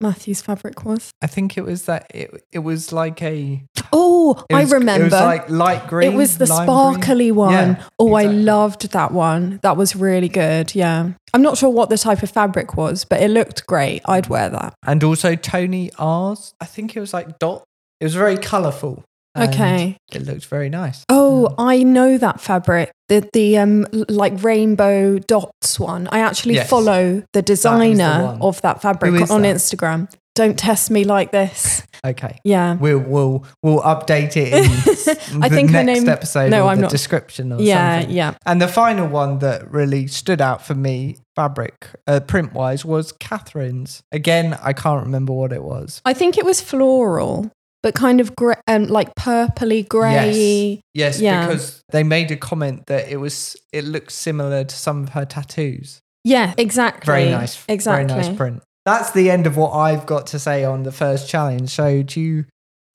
Matthew's 0.02 0.42
fabric 0.42 0.86
was. 0.86 1.12
I 1.22 1.28
think 1.28 1.58
it 1.58 1.66
was 1.66 1.86
that 1.86 2.10
it 2.14 2.46
it 2.52 2.60
was 2.60 2.94
like 2.94 3.22
a. 3.22 3.64
Oh, 3.92 4.44
it 4.50 4.56
I 4.56 4.64
remember. 4.64 5.02
It 5.02 5.12
was 5.12 5.14
like 5.14 5.50
light 5.50 5.88
green. 5.88 6.14
It 6.14 6.16
was 6.16 6.38
the 6.38 6.48
sparkly 6.48 7.28
green. 7.28 7.36
one. 7.36 7.54
Yeah, 7.54 7.84
oh, 8.00 8.14
I 8.14 8.26
loved 8.26 8.92
that 8.92 9.12
one. 9.12 9.60
That 9.64 9.78
was 9.78 9.96
really 9.96 10.30
good. 10.30 10.74
Yeah. 10.76 11.12
I'm 11.34 11.42
not 11.42 11.58
sure 11.58 11.70
what 11.70 11.90
the 11.90 11.98
type 11.98 12.24
of 12.24 12.30
fabric 12.30 12.76
was, 12.76 13.06
but 13.06 13.22
it 13.22 13.30
looked 13.30 13.68
great. 13.68 14.02
I'd 14.06 14.28
wear 14.28 14.50
that. 14.50 14.74
And 14.86 15.04
also 15.04 15.36
Tony 15.36 15.92
R's. 15.98 16.54
I 16.62 16.66
think 16.66 16.96
it 16.96 17.00
was 17.00 17.14
like 17.14 17.40
dot. 17.40 17.64
It 18.00 18.06
was 18.06 18.16
very 18.16 18.38
colourful. 18.38 19.04
Okay. 19.44 19.98
It 20.14 20.26
looked 20.26 20.46
very 20.46 20.70
nice. 20.70 21.04
Oh, 21.10 21.54
I 21.58 21.84
know 21.84 22.18
that 22.18 22.42
fabric. 22.42 22.92
The 23.08 23.28
the 23.34 23.58
um 23.58 23.88
like 24.10 24.44
rainbow 24.44 25.20
dots 25.20 25.80
one. 25.80 26.08
I 26.12 26.20
actually 26.20 26.56
Yes. 26.56 26.70
follow 26.70 27.24
the 27.34 27.42
designer 27.42 28.24
one. 28.26 28.42
of 28.42 28.62
that 28.62 28.82
fabric 28.82 29.30
on 29.32 29.42
that? 29.44 29.56
Instagram. 29.56 30.12
Don't 30.36 30.58
test 30.58 30.90
me 30.92 31.04
like 31.04 31.32
this. 31.32 31.84
Okay. 32.06 32.40
Yeah. 32.46 32.76
We'll 32.76 33.00
we'll 33.00 33.44
we'll 33.62 33.82
update 33.82 34.38
it 34.38 34.54
in 34.54 34.64
I 35.44 35.50
the 35.50 35.56
think 35.56 35.72
next 35.72 35.86
name- 35.86 36.08
episode 36.08 36.50
no, 36.50 36.64
or 36.64 36.70
I'm 36.70 36.78
the 36.78 36.84
not- 36.84 36.92
description 36.92 37.52
or 37.52 37.60
Yeah, 37.60 38.00
something. 38.00 38.16
yeah. 38.16 38.36
And 38.46 38.62
the 38.62 38.70
final 38.70 39.06
one 39.06 39.40
that 39.40 39.70
really 39.70 40.08
stood 40.08 40.40
out 40.40 40.66
for 40.66 40.76
me, 40.76 41.18
fabric 41.36 41.90
uh, 42.08 42.22
print 42.22 42.54
wise, 42.54 42.86
was 42.86 43.12
Catherine's. 43.12 44.02
Again, 44.14 44.58
I 44.64 44.72
can't 44.72 45.04
remember 45.04 45.34
what 45.34 45.52
it 45.52 45.62
was. 45.62 46.02
I 46.06 46.14
think 46.14 46.38
it 46.38 46.46
was 46.46 46.62
floral, 46.62 47.52
but 47.84 47.94
kind 47.96 48.20
of 48.20 48.36
gray, 48.36 48.56
um, 48.68 48.86
like 48.88 49.14
purpley 49.16 49.88
grey. 49.88 50.82
Yes, 50.94 51.20
Yeah. 51.20 51.48
because 51.48 51.82
they 51.92 52.04
made 52.04 52.32
a 52.32 52.36
comment 52.38 52.86
that 52.88 53.10
it 53.10 53.18
was 53.18 53.56
it 53.72 53.86
looked 53.86 54.12
similar 54.12 54.64
to 54.64 54.76
some 54.76 55.04
of 55.04 55.10
her 55.10 55.26
tattoos. 55.26 56.00
Yeah, 56.24 56.54
exactly. 56.58 57.06
Very 57.06 57.30
nice, 57.32 57.64
Exactly. 57.68 58.08
very 58.14 58.22
nice 58.22 58.36
print. 58.36 58.62
That's 58.86 59.12
the 59.12 59.30
end 59.32 59.48
of 59.48 59.56
what 59.58 59.72
I've 59.72 60.06
got 60.06 60.28
to 60.28 60.40
say 60.40 60.64
on 60.64 60.84
the 60.84 60.92
first 60.92 61.30
challenge. 61.30 61.70
So, 61.70 62.02
do 62.04 62.20
you 62.20 62.46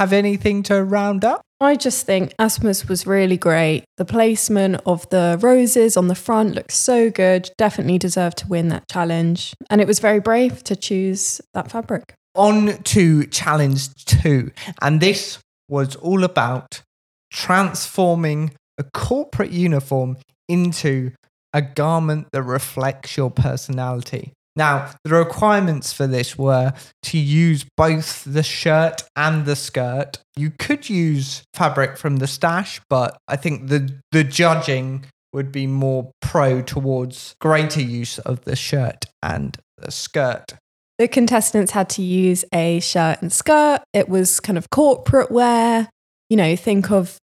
have 0.00 0.12
anything 0.12 0.62
to 0.64 0.82
round 0.84 1.24
up? 1.24 1.40
I 1.60 1.76
just 1.76 2.04
think 2.04 2.34
Asma's 2.38 2.88
was 2.88 3.06
really 3.06 3.36
great. 3.38 3.84
The 3.96 4.04
placement 4.04 4.80
of 4.84 5.08
the 5.10 5.38
roses 5.40 5.96
on 5.96 6.08
the 6.08 6.14
front 6.14 6.54
looks 6.54 6.74
so 6.74 7.10
good. 7.10 7.48
Definitely 7.56 7.98
deserved 7.98 8.38
to 8.38 8.48
win 8.48 8.68
that 8.68 8.88
challenge. 8.90 9.54
And 9.70 9.80
it 9.80 9.86
was 9.86 10.00
very 10.00 10.20
brave 10.20 10.62
to 10.64 10.76
choose 10.76 11.40
that 11.54 11.70
fabric. 11.70 12.14
On 12.34 12.82
to 12.82 13.26
challenge 13.26 13.94
two. 14.04 14.50
And 14.82 15.00
this 15.00 15.38
was 15.68 15.96
all 15.96 16.24
about 16.24 16.82
transforming 17.30 18.52
a 18.78 18.84
corporate 18.84 19.50
uniform 19.50 20.16
into 20.48 21.12
a 21.52 21.62
garment 21.62 22.28
that 22.32 22.42
reflects 22.42 23.16
your 23.16 23.30
personality. 23.30 24.32
Now, 24.56 24.92
the 25.02 25.14
requirements 25.14 25.92
for 25.92 26.06
this 26.06 26.38
were 26.38 26.72
to 27.04 27.18
use 27.18 27.64
both 27.76 28.22
the 28.24 28.42
shirt 28.42 29.02
and 29.16 29.46
the 29.46 29.56
skirt. 29.56 30.20
You 30.36 30.50
could 30.50 30.88
use 30.88 31.42
fabric 31.54 31.96
from 31.96 32.16
the 32.16 32.28
stash, 32.28 32.80
but 32.88 33.16
I 33.26 33.36
think 33.36 33.68
the 33.68 33.98
the 34.12 34.22
judging 34.22 35.06
would 35.32 35.50
be 35.50 35.66
more 35.66 36.12
pro 36.20 36.62
towards 36.62 37.34
greater 37.40 37.80
use 37.80 38.20
of 38.20 38.44
the 38.44 38.54
shirt 38.54 39.06
and 39.22 39.56
the 39.76 39.90
skirt. 39.90 40.54
The 40.98 41.08
contestants 41.08 41.72
had 41.72 41.88
to 41.90 42.02
use 42.02 42.44
a 42.54 42.78
shirt 42.80 43.20
and 43.20 43.32
skirt. 43.32 43.80
It 43.92 44.08
was 44.08 44.38
kind 44.38 44.56
of 44.56 44.70
corporate 44.70 45.30
wear. 45.30 45.88
You 46.30 46.36
know, 46.36 46.54
think 46.54 46.90
of 46.90 47.18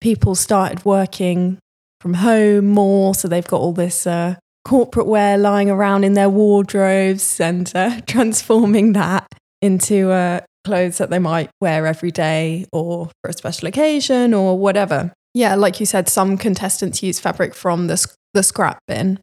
people 0.00 0.34
started 0.34 0.84
working 0.84 1.58
from 2.00 2.14
home 2.14 2.66
more. 2.66 3.14
So 3.14 3.28
they've 3.28 3.46
got 3.46 3.60
all 3.60 3.72
this 3.72 4.06
uh, 4.06 4.36
corporate 4.64 5.06
wear 5.06 5.36
lying 5.36 5.70
around 5.70 6.04
in 6.04 6.14
their 6.14 6.30
wardrobes 6.30 7.40
and 7.40 7.70
uh, 7.74 8.00
transforming 8.06 8.94
that 8.94 9.26
into 9.60 10.10
uh, 10.10 10.40
clothes 10.64 10.98
that 10.98 11.10
they 11.10 11.18
might 11.18 11.50
wear 11.60 11.86
every 11.86 12.10
day 12.10 12.64
or 12.72 13.10
for 13.22 13.30
a 13.30 13.32
special 13.34 13.68
occasion 13.68 14.32
or 14.32 14.58
whatever. 14.58 15.12
Yeah, 15.34 15.54
like 15.54 15.78
you 15.78 15.86
said, 15.86 16.08
some 16.08 16.38
contestants 16.38 17.02
use 17.02 17.20
fabric 17.20 17.54
from 17.54 17.86
the, 17.86 18.04
the 18.32 18.42
scrap 18.42 18.78
bin. 18.88 19.20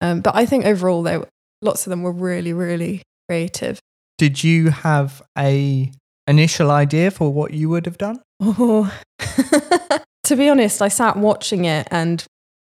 Um, 0.00 0.20
but 0.20 0.34
I 0.34 0.46
think 0.46 0.64
overall, 0.66 1.02
they, 1.02 1.22
lots 1.62 1.86
of 1.86 1.90
them 1.90 2.02
were 2.02 2.12
really, 2.12 2.52
really 2.52 3.02
creative. 3.30 3.78
Did 4.18 4.42
you 4.42 4.70
have 4.70 5.22
a 5.38 5.92
initial 6.26 6.68
idea 6.72 7.12
for 7.12 7.32
what 7.32 7.52
you 7.54 7.68
would 7.68 7.86
have 7.86 7.96
done? 7.96 8.20
Oh, 8.40 8.92
to 10.24 10.36
be 10.36 10.48
honest, 10.48 10.82
I 10.82 10.88
sat 10.88 11.16
watching 11.16 11.64
it 11.64 11.86
and 11.92 12.24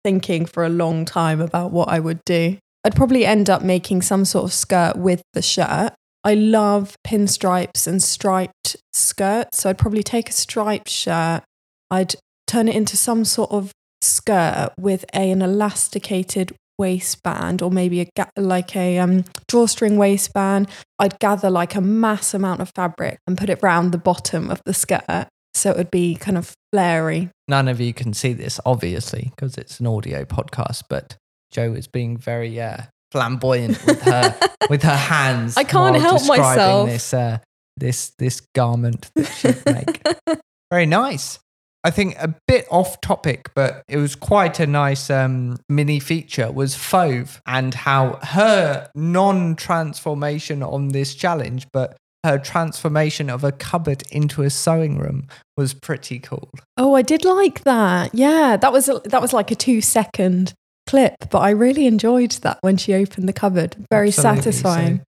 thinking 0.04 0.44
for 0.44 0.62
a 0.66 0.68
long 0.68 1.06
time 1.06 1.40
about 1.40 1.70
what 1.70 1.88
I 1.88 1.98
would 1.98 2.20
do. 2.26 2.58
I'd 2.84 2.94
probably 2.94 3.24
end 3.24 3.48
up 3.48 3.62
making 3.62 4.02
some 4.02 4.26
sort 4.26 4.44
of 4.44 4.52
skirt 4.52 4.96
with 4.96 5.22
the 5.32 5.40
shirt. 5.40 5.94
I 6.24 6.34
love 6.34 6.94
pinstripes 7.06 7.86
and 7.86 8.02
striped 8.02 8.76
skirts, 8.92 9.62
so 9.62 9.70
I'd 9.70 9.78
probably 9.78 10.02
take 10.02 10.28
a 10.28 10.32
striped 10.32 10.90
shirt. 10.90 11.42
I'd 11.90 12.16
turn 12.46 12.68
it 12.68 12.76
into 12.76 12.98
some 12.98 13.24
sort 13.24 13.50
of 13.50 13.72
skirt 14.02 14.74
with 14.78 15.06
a, 15.14 15.30
an 15.30 15.40
elasticated 15.40 16.54
waistband 16.80 17.62
or 17.62 17.70
maybe 17.70 18.00
a 18.00 18.08
ga- 18.16 18.30
like 18.36 18.74
a 18.74 18.98
um, 18.98 19.24
drawstring 19.46 19.96
waistband. 19.96 20.68
I'd 20.98 21.18
gather 21.20 21.50
like 21.50 21.76
a 21.76 21.80
mass 21.80 22.34
amount 22.34 22.60
of 22.60 22.72
fabric 22.74 23.18
and 23.26 23.38
put 23.38 23.48
it 23.48 23.62
round 23.62 23.92
the 23.92 23.98
bottom 23.98 24.50
of 24.50 24.60
the 24.64 24.74
skirt 24.74 25.28
so 25.54 25.70
it 25.70 25.76
would 25.76 25.90
be 25.90 26.14
kind 26.14 26.38
of 26.38 26.54
flary. 26.72 27.30
None 27.48 27.68
of 27.68 27.80
you 27.80 27.92
can 27.92 28.14
see 28.14 28.32
this, 28.32 28.60
obviously, 28.64 29.32
because 29.34 29.56
it's 29.58 29.80
an 29.80 29.86
audio 29.86 30.24
podcast, 30.24 30.84
but 30.88 31.16
Jo 31.50 31.72
is 31.72 31.86
being 31.86 32.16
very 32.16 32.60
uh, 32.60 32.78
flamboyant 33.10 33.84
with 33.86 34.00
her 34.02 34.36
with 34.70 34.82
her 34.82 34.96
hands. 34.96 35.56
I 35.56 35.64
can't 35.64 35.96
help 35.96 36.26
myself. 36.26 36.88
This 36.88 37.12
uh, 37.12 37.38
this 37.76 38.12
this 38.18 38.40
garment 38.54 39.10
that 39.16 39.26
she'd 39.26 39.64
make. 39.66 40.40
very 40.70 40.86
nice. 40.86 41.38
I 41.82 41.90
think 41.90 42.16
a 42.18 42.34
bit 42.46 42.66
off 42.70 43.00
topic, 43.00 43.50
but 43.54 43.82
it 43.88 43.96
was 43.96 44.14
quite 44.14 44.60
a 44.60 44.66
nice 44.66 45.08
um, 45.08 45.58
mini 45.68 45.98
feature 45.98 46.52
was 46.52 46.74
Fauve 46.74 47.40
and 47.46 47.72
how 47.72 48.18
her 48.22 48.88
non 48.94 49.56
transformation 49.56 50.62
on 50.62 50.88
this 50.88 51.14
challenge, 51.14 51.66
but 51.72 51.96
her 52.24 52.38
transformation 52.38 53.30
of 53.30 53.44
a 53.44 53.52
cupboard 53.52 54.02
into 54.10 54.42
a 54.42 54.50
sewing 54.50 54.98
room 54.98 55.26
was 55.56 55.72
pretty 55.72 56.18
cool. 56.18 56.50
Oh, 56.76 56.94
I 56.94 57.02
did 57.02 57.24
like 57.24 57.64
that. 57.64 58.14
Yeah, 58.14 58.58
that 58.58 58.72
was 58.72 58.88
a, 58.88 59.00
that 59.06 59.22
was 59.22 59.32
like 59.32 59.50
a 59.50 59.54
two 59.54 59.80
second 59.80 60.52
clip, 60.86 61.14
but 61.30 61.38
I 61.38 61.50
really 61.50 61.86
enjoyed 61.86 62.32
that 62.42 62.58
when 62.60 62.76
she 62.76 62.92
opened 62.94 63.28
the 63.28 63.32
cupboard. 63.32 63.76
Very 63.90 64.08
Absolutely. 64.08 64.42
satisfying. 64.42 64.96
So 64.98 65.04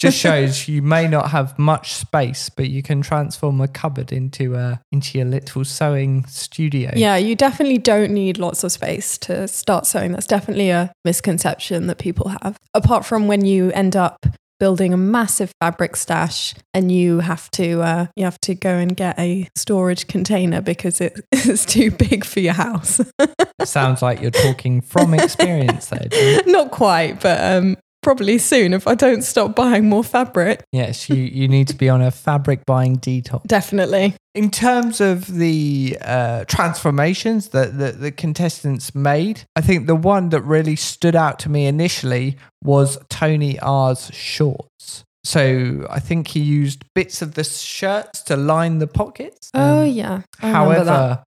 just 0.00 0.18
shows 0.18 0.66
you 0.66 0.80
may 0.80 1.06
not 1.06 1.30
have 1.30 1.58
much 1.58 1.92
space, 1.92 2.48
but 2.48 2.70
you 2.70 2.82
can 2.82 3.02
transform 3.02 3.60
a 3.60 3.68
cupboard 3.68 4.12
into 4.12 4.54
a 4.54 4.80
into 4.90 5.18
your 5.18 5.26
little 5.26 5.64
sewing 5.64 6.24
studio. 6.26 6.90
Yeah, 6.96 7.16
you 7.16 7.36
definitely 7.36 7.78
don't 7.78 8.12
need 8.12 8.38
lots 8.38 8.64
of 8.64 8.72
space 8.72 9.18
to 9.18 9.46
start 9.46 9.86
sewing. 9.86 10.12
That's 10.12 10.26
definitely 10.26 10.70
a 10.70 10.90
misconception 11.04 11.86
that 11.88 11.98
people 11.98 12.28
have. 12.42 12.56
Apart 12.74 13.04
from 13.04 13.28
when 13.28 13.44
you 13.44 13.70
end 13.72 13.94
up 13.94 14.24
building 14.58 14.92
a 14.92 14.96
massive 14.96 15.50
fabric 15.60 15.96
stash 15.96 16.54
and 16.72 16.92
you 16.92 17.20
have 17.20 17.50
to 17.50 17.80
uh, 17.82 18.06
you 18.16 18.24
have 18.24 18.40
to 18.42 18.54
go 18.54 18.76
and 18.76 18.96
get 18.96 19.18
a 19.18 19.48
storage 19.56 20.06
container 20.06 20.60
because 20.60 21.00
it 21.00 21.18
is 21.32 21.66
too 21.66 21.90
big 21.90 22.24
for 22.24 22.40
your 22.40 22.54
house. 22.54 23.00
Sounds 23.64 24.00
like 24.00 24.22
you're 24.22 24.30
talking 24.30 24.80
from 24.80 25.12
experience 25.12 25.86
there. 25.86 26.08
Jane. 26.10 26.40
Not 26.46 26.70
quite, 26.70 27.20
but 27.20 27.40
um, 27.42 27.76
probably 28.02 28.38
soon 28.38 28.72
if 28.72 28.86
I 28.86 28.94
don't 28.94 29.22
stop 29.22 29.54
buying 29.54 29.88
more 29.88 30.04
fabric. 30.04 30.62
Yes, 30.72 31.08
you, 31.08 31.16
you 31.16 31.48
need 31.48 31.68
to 31.68 31.74
be 31.74 31.88
on 31.88 32.00
a 32.02 32.10
fabric 32.10 32.64
buying 32.66 32.98
detox. 32.98 33.44
Definitely. 33.44 34.14
In 34.34 34.50
terms 34.50 35.00
of 35.00 35.26
the 35.26 35.98
uh, 36.02 36.44
transformations 36.46 37.48
that 37.48 37.78
the, 37.78 37.92
the 37.92 38.12
contestants 38.12 38.94
made, 38.94 39.42
I 39.56 39.60
think 39.60 39.86
the 39.86 39.96
one 39.96 40.28
that 40.30 40.42
really 40.42 40.76
stood 40.76 41.16
out 41.16 41.38
to 41.40 41.48
me 41.48 41.66
initially 41.66 42.36
was 42.62 42.98
Tony 43.08 43.58
R's 43.58 44.10
shorts. 44.14 45.04
So 45.24 45.86
I 45.90 46.00
think 46.00 46.28
he 46.28 46.40
used 46.40 46.84
bits 46.94 47.20
of 47.20 47.34
the 47.34 47.44
shirts 47.44 48.22
to 48.22 48.36
line 48.36 48.78
the 48.78 48.86
pockets. 48.86 49.50
Oh 49.52 49.82
Um, 49.82 49.88
yeah. 49.88 50.22
I 50.40 50.46
remember 50.62 50.84
that. 50.84 50.92
However, 50.92 51.22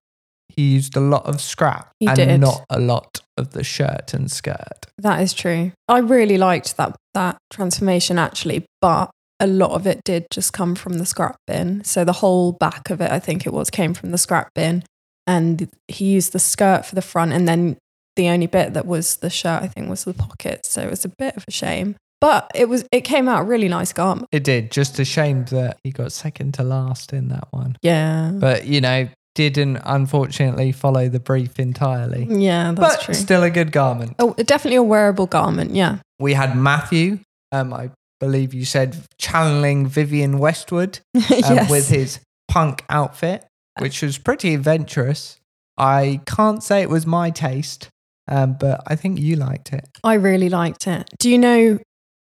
he 0.56 0.74
used 0.74 0.96
a 0.96 1.00
lot 1.00 1.26
of 1.26 1.40
scrap 1.40 1.90
He 2.00 2.06
and 2.06 2.16
did. 2.16 2.40
not 2.40 2.64
a 2.70 2.80
lot 2.80 3.20
of 3.36 3.50
the 3.50 3.64
shirt 3.64 4.14
and 4.14 4.30
skirt. 4.30 4.86
That 4.98 5.20
is 5.20 5.32
true. 5.32 5.72
I 5.88 5.98
really 5.98 6.38
liked 6.38 6.76
that 6.76 6.96
that 7.14 7.38
transformation 7.50 8.18
actually, 8.18 8.64
but 8.80 9.10
a 9.40 9.46
lot 9.46 9.72
of 9.72 9.86
it 9.86 10.02
did 10.04 10.26
just 10.30 10.52
come 10.52 10.74
from 10.74 10.98
the 10.98 11.06
scrap 11.06 11.36
bin. 11.46 11.82
So 11.84 12.04
the 12.04 12.12
whole 12.12 12.52
back 12.52 12.90
of 12.90 13.00
it, 13.00 13.10
I 13.10 13.18
think 13.18 13.46
it 13.46 13.52
was, 13.52 13.70
came 13.70 13.92
from 13.94 14.10
the 14.10 14.18
scrap 14.18 14.48
bin. 14.54 14.84
And 15.26 15.68
he 15.88 16.04
used 16.04 16.32
the 16.32 16.38
skirt 16.38 16.84
for 16.84 16.94
the 16.94 17.02
front, 17.02 17.32
and 17.32 17.48
then 17.48 17.78
the 18.14 18.28
only 18.28 18.46
bit 18.46 18.74
that 18.74 18.84
was 18.86 19.16
the 19.16 19.30
shirt, 19.30 19.62
I 19.62 19.68
think, 19.68 19.88
was 19.88 20.04
the 20.04 20.12
pockets. 20.12 20.70
So 20.70 20.82
it 20.82 20.90
was 20.90 21.04
a 21.04 21.08
bit 21.08 21.34
of 21.36 21.44
a 21.48 21.50
shame. 21.50 21.96
But 22.20 22.50
it 22.54 22.68
was 22.68 22.86
it 22.92 23.02
came 23.02 23.28
out 23.28 23.46
really 23.46 23.68
nice 23.68 23.92
garment. 23.92 24.28
It 24.32 24.44
did. 24.44 24.70
Just 24.70 24.98
a 24.98 25.04
shame 25.04 25.44
that 25.46 25.78
he 25.82 25.90
got 25.90 26.12
second 26.12 26.54
to 26.54 26.62
last 26.62 27.12
in 27.12 27.28
that 27.28 27.48
one. 27.50 27.76
Yeah. 27.82 28.32
But, 28.34 28.66
you 28.66 28.80
know, 28.80 29.08
didn't 29.34 29.78
unfortunately 29.84 30.72
follow 30.72 31.08
the 31.08 31.20
brief 31.20 31.58
entirely. 31.58 32.26
yeah, 32.30 32.72
that's 32.72 32.96
but 32.96 33.04
true. 33.04 33.14
still 33.14 33.42
a 33.42 33.50
good 33.50 33.72
garment. 33.72 34.14
oh, 34.18 34.34
definitely 34.34 34.76
a 34.76 34.82
wearable 34.82 35.26
garment. 35.26 35.74
Yeah. 35.74 35.98
We 36.18 36.34
had 36.34 36.56
Matthew, 36.56 37.18
um, 37.52 37.72
I 37.72 37.90
believe 38.20 38.54
you 38.54 38.64
said, 38.64 38.96
channeling 39.18 39.86
Vivienne 39.86 40.38
Westwood 40.38 41.00
um, 41.14 41.22
yes. 41.28 41.70
with 41.70 41.88
his 41.88 42.20
punk 42.48 42.84
outfit, 42.88 43.44
which 43.80 44.02
was 44.02 44.18
pretty 44.18 44.54
adventurous. 44.54 45.38
I 45.76 46.20
can't 46.26 46.62
say 46.62 46.82
it 46.82 46.88
was 46.88 47.04
my 47.04 47.30
taste, 47.30 47.88
um, 48.28 48.56
but 48.58 48.82
I 48.86 48.94
think 48.94 49.18
you 49.18 49.34
liked 49.34 49.72
it. 49.72 49.88
I 50.04 50.14
really 50.14 50.48
liked 50.48 50.86
it. 50.86 51.10
Do 51.18 51.28
you 51.28 51.38
know 51.38 51.80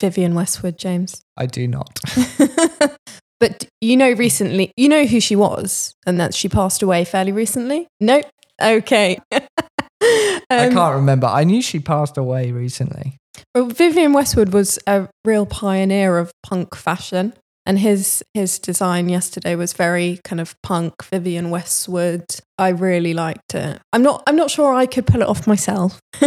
Vivienne 0.00 0.34
Westwood, 0.34 0.78
James? 0.78 1.20
I 1.36 1.46
do 1.46 1.66
not. 1.66 1.98
But 3.40 3.66
you 3.80 3.96
know, 3.96 4.12
recently, 4.12 4.72
you 4.76 4.88
know 4.88 5.04
who 5.06 5.20
she 5.20 5.36
was, 5.36 5.94
and 6.06 6.18
that 6.20 6.34
she 6.34 6.48
passed 6.48 6.82
away 6.82 7.04
fairly 7.04 7.32
recently. 7.32 7.86
Nope. 8.00 8.26
Okay. 8.62 9.18
I 9.32 10.40
Um, 10.50 10.72
can't 10.72 10.94
remember. 10.94 11.26
I 11.26 11.44
knew 11.44 11.60
she 11.62 11.80
passed 11.80 12.16
away 12.16 12.52
recently. 12.52 13.16
Well, 13.54 13.66
Vivienne 13.66 14.12
Westwood 14.12 14.52
was 14.52 14.78
a 14.86 15.08
real 15.24 15.46
pioneer 15.46 16.18
of 16.18 16.30
punk 16.44 16.76
fashion, 16.76 17.32
and 17.66 17.78
his 17.78 18.22
his 18.34 18.58
design 18.58 19.08
yesterday 19.08 19.56
was 19.56 19.72
very 19.72 20.20
kind 20.24 20.40
of 20.40 20.54
punk. 20.62 20.94
Vivienne 21.04 21.50
Westwood. 21.50 22.24
I 22.58 22.68
really 22.68 23.14
liked 23.14 23.54
it. 23.54 23.80
I'm 23.92 24.02
not 24.02 24.22
I'm 24.26 24.36
not 24.36 24.50
sure 24.50 24.72
I 24.74 24.86
could 24.86 25.06
pull 25.06 25.22
it 25.22 25.28
off 25.28 25.46
myself, 25.46 25.98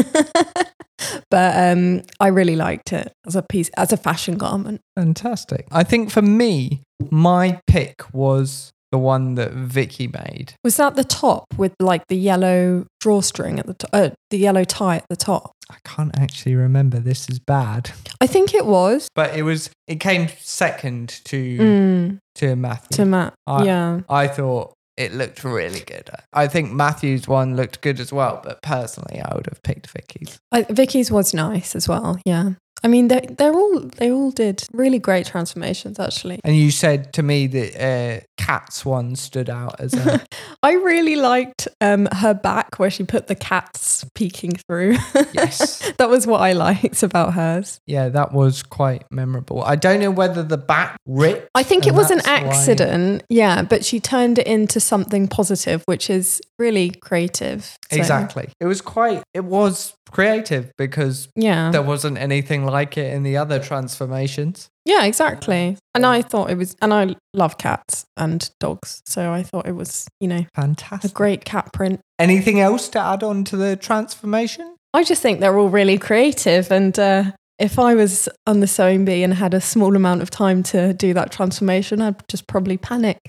but 1.30 1.58
um, 1.58 2.02
I 2.20 2.28
really 2.28 2.56
liked 2.56 2.92
it 2.92 3.12
as 3.26 3.36
a 3.36 3.42
piece 3.44 3.70
as 3.78 3.94
a 3.94 3.98
fashion 3.98 4.38
garment. 4.38 4.82
Fantastic. 4.96 5.68
I 5.72 5.84
think 5.84 6.12
for 6.12 6.22
me, 6.22 6.82
my 7.12 7.60
pick 7.68 8.14
was 8.14 8.72
the 8.92 8.98
one 8.98 9.36
that 9.36 9.52
Vicky 9.52 10.08
made. 10.08 10.54
Was 10.64 10.78
that 10.78 10.96
the 10.96 11.04
top 11.04 11.46
with 11.58 11.74
like 11.80 12.08
the 12.08 12.16
yellow 12.16 12.86
drawstring 13.02 13.60
at 13.60 13.68
the 13.68 13.74
top, 13.74 13.90
uh, 13.94 14.10
the 14.30 14.38
yellow 14.38 14.64
tie 14.64 14.98
at 14.98 15.06
the 15.10 15.16
top? 15.18 15.52
I 15.70 15.76
can't 15.84 16.18
actually 16.18 16.56
remember. 16.56 17.00
This 17.00 17.28
is 17.30 17.40
bad. 17.40 17.92
I 18.22 18.28
think 18.28 18.54
it 18.54 18.66
was 18.66 19.10
But 19.14 19.36
it 19.36 19.44
was 19.44 19.70
it 19.88 20.00
came 20.00 20.30
second 20.40 21.10
to 21.26 21.58
mm, 21.58 22.18
to 22.36 22.56
Matthew. 22.56 22.96
to 22.98 23.06
Matt. 23.06 23.34
I- 23.46 23.66
yeah. 23.66 24.02
I 24.10 24.28
thought 24.30 24.74
it 24.96 25.14
looked 25.14 25.44
really 25.44 25.82
good. 25.82 26.10
I 26.34 26.48
think 26.48 26.72
Matthew's 26.72 27.28
one 27.28 27.56
looked 27.56 27.82
good 27.82 28.00
as 28.00 28.12
well, 28.14 28.42
but 28.44 28.62
personally 28.64 29.22
I 29.22 29.36
would 29.36 29.46
have 29.48 29.62
picked 29.62 29.88
Vicky's. 29.92 30.40
I, 30.52 30.64
Vicky's 30.64 31.12
was 31.12 31.34
nice 31.34 31.76
as 31.76 31.88
well. 31.90 32.20
Yeah. 32.26 32.54
I 32.88 32.90
mean, 32.90 33.10
they 33.10 33.20
they're 33.38 33.54
all 33.54 33.82
they 33.98 34.10
all 34.10 34.32
did 34.32 34.64
really 34.72 34.98
great 34.98 35.26
transformations. 35.26 36.00
Actually, 36.00 36.40
And 36.46 36.56
you 36.56 36.72
said 36.72 37.12
to 37.14 37.22
me 37.22 37.46
that 37.48 37.76
uh, 37.76 38.26
Cat's 38.38 38.86
one 38.86 39.18
stood 39.18 39.50
out 39.50 39.78
as 39.82 39.94
a 39.94 40.26
I 40.64 40.72
really 40.76 41.18
liked 41.18 41.68
um, 41.82 42.08
her 42.14 42.34
back 42.34 42.80
where 42.80 42.90
she 42.90 43.04
put 43.04 43.28
the 43.28 43.36
cats 43.36 44.06
peeking 44.16 44.54
through. 44.54 44.96
Yes. 45.34 45.92
that 45.98 46.08
was 46.10 46.26
what 46.26 46.40
I 46.40 46.54
liked 46.54 47.04
about 47.04 47.34
hers. 47.34 47.82
yeah, 47.88 48.08
that 48.08 48.32
was 48.32 48.64
quite 48.64 49.04
memorable. 49.12 49.62
I 49.64 49.76
don't 49.76 50.00
know 50.00 50.12
whether 50.12 50.42
the 50.42 50.58
back 50.58 50.96
ripped. 51.06 51.50
I 51.56 51.64
think 51.64 51.88
it 51.88 51.94
was 51.94 52.10
an 52.10 52.20
that's 52.24 52.28
why- 52.46 52.54
accident, 52.56 53.24
yeah, 53.28 53.64
but 53.64 53.84
she 53.84 54.00
turned 54.00 54.40
it 54.40 54.48
into 54.48 54.80
something 54.80 55.28
positive, 55.28 55.84
which 55.88 56.10
is 56.10 56.42
really 56.58 56.92
creative. 56.92 57.78
So, 57.92 57.98
Exactly. 57.98 58.48
It 58.62 58.66
was 58.66 58.80
quite. 58.80 59.24
It 59.34 59.44
was 59.44 59.94
creative 60.10 60.72
because 60.78 61.28
Yeah. 61.36 61.70
there 61.72 61.82
wasn't 61.82 62.18
anything 62.18 62.66
like 62.66 62.77
it 62.84 63.14
in 63.14 63.24
the 63.24 63.38
other 63.38 63.60
transformations. 63.60 64.70
Yeah, 64.86 65.06
exactly. 65.06 65.78
And 65.96 66.06
I 66.06 66.22
thought 66.22 66.50
it 66.50 66.58
was, 66.58 66.76
and 66.82 66.94
I 66.94 67.16
love 67.34 67.58
cats 67.58 68.06
and 68.16 68.50
dogs. 68.60 69.02
So 69.06 69.32
I 69.32 69.44
thought 69.44 69.68
it 69.68 69.76
was, 69.76 70.08
you 70.20 70.28
know, 70.28 70.46
fantastic. 70.54 71.12
a 71.12 71.14
great 71.14 71.44
cat 71.44 71.74
print. 71.74 72.00
Anything 72.20 72.60
else 72.60 72.88
to 72.90 73.00
add 73.00 73.24
on 73.24 73.44
to 73.46 73.58
the 73.58 73.76
transformation? 73.76 74.76
I 74.94 75.04
just 75.04 75.22
think 75.22 75.40
they're 75.40 75.58
all 75.58 75.70
really 75.70 75.98
creative. 75.98 76.72
And 76.72 76.98
uh, 76.98 77.32
if 77.60 77.80
I 77.80 77.96
was 77.96 78.30
on 78.46 78.60
the 78.60 78.68
sewing 78.68 79.04
bee 79.04 79.24
and 79.24 79.34
had 79.34 79.54
a 79.54 79.62
small 79.62 79.96
amount 79.96 80.22
of 80.22 80.30
time 80.30 80.64
to 80.64 80.94
do 80.94 81.14
that 81.14 81.32
transformation, 81.32 82.02
I'd 82.02 82.28
just 82.28 82.48
probably 82.48 82.78
panic. 82.78 83.20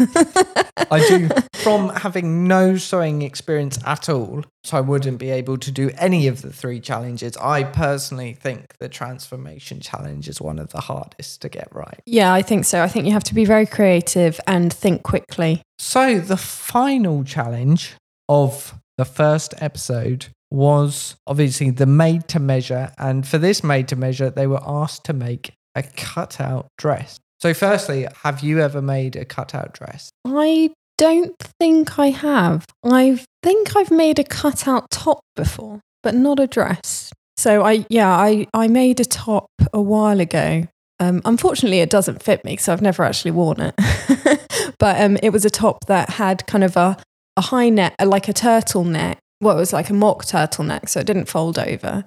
I 0.00 1.04
do. 1.08 1.28
From 1.62 1.88
having 1.90 2.46
no 2.46 2.76
sewing 2.76 3.22
experience 3.22 3.78
at 3.84 4.08
all, 4.08 4.44
so 4.64 4.76
I 4.76 4.80
wouldn't 4.80 5.18
be 5.18 5.30
able 5.30 5.58
to 5.58 5.70
do 5.70 5.90
any 5.98 6.28
of 6.28 6.42
the 6.42 6.52
three 6.52 6.80
challenges. 6.80 7.36
I 7.36 7.64
personally 7.64 8.34
think 8.34 8.74
the 8.78 8.88
transformation 8.88 9.80
challenge 9.80 10.28
is 10.28 10.40
one 10.40 10.58
of 10.58 10.70
the 10.70 10.80
hardest 10.80 11.42
to 11.42 11.48
get 11.48 11.68
right. 11.74 12.00
Yeah, 12.06 12.32
I 12.32 12.42
think 12.42 12.64
so. 12.64 12.82
I 12.82 12.88
think 12.88 13.06
you 13.06 13.12
have 13.12 13.24
to 13.24 13.34
be 13.34 13.44
very 13.44 13.66
creative 13.66 14.40
and 14.46 14.72
think 14.72 15.02
quickly. 15.02 15.62
So, 15.78 16.20
the 16.20 16.36
final 16.36 17.24
challenge 17.24 17.94
of 18.28 18.74
the 18.96 19.04
first 19.04 19.54
episode 19.58 20.26
was 20.50 21.16
obviously 21.26 21.70
the 21.70 21.86
made 21.86 22.28
to 22.28 22.40
measure. 22.40 22.92
And 22.98 23.26
for 23.26 23.38
this 23.38 23.62
made 23.62 23.88
to 23.88 23.96
measure, 23.96 24.30
they 24.30 24.46
were 24.46 24.62
asked 24.64 25.04
to 25.04 25.12
make 25.12 25.52
a 25.74 25.82
cutout 25.82 26.68
dress. 26.78 27.18
So, 27.40 27.54
firstly, 27.54 28.06
have 28.22 28.40
you 28.40 28.60
ever 28.60 28.82
made 28.82 29.14
a 29.14 29.24
cutout 29.24 29.72
dress? 29.72 30.10
I 30.24 30.70
don't 30.96 31.36
think 31.60 31.98
I 31.98 32.10
have. 32.10 32.66
I 32.84 33.20
think 33.42 33.76
I've 33.76 33.90
made 33.90 34.18
a 34.18 34.24
cutout 34.24 34.90
top 34.90 35.20
before, 35.36 35.80
but 36.02 36.14
not 36.14 36.40
a 36.40 36.46
dress. 36.46 37.12
So 37.38 37.64
I 37.64 37.86
yeah, 37.88 38.10
I, 38.10 38.48
I 38.52 38.66
made 38.66 38.98
a 38.98 39.04
top 39.04 39.46
a 39.72 39.80
while 39.80 40.18
ago. 40.18 40.66
Um, 40.98 41.22
unfortunately, 41.24 41.78
it 41.78 41.90
doesn't 41.90 42.20
fit 42.24 42.44
me, 42.44 42.56
so 42.56 42.72
I've 42.72 42.82
never 42.82 43.04
actually 43.04 43.30
worn 43.30 43.60
it. 43.60 43.74
but 44.80 45.00
um, 45.00 45.16
it 45.22 45.30
was 45.30 45.44
a 45.44 45.50
top 45.50 45.86
that 45.86 46.10
had 46.10 46.44
kind 46.48 46.64
of 46.64 46.76
a, 46.76 46.96
a 47.36 47.40
high 47.40 47.68
neck, 47.68 47.94
like 48.04 48.28
a 48.28 48.32
turtleneck. 48.32 49.18
Well, 49.40 49.56
it 49.56 49.60
was 49.60 49.72
like 49.72 49.88
a 49.88 49.94
mock 49.94 50.24
turtleneck, 50.24 50.88
so 50.88 50.98
it 50.98 51.06
didn't 51.06 51.26
fold 51.26 51.60
over. 51.60 52.04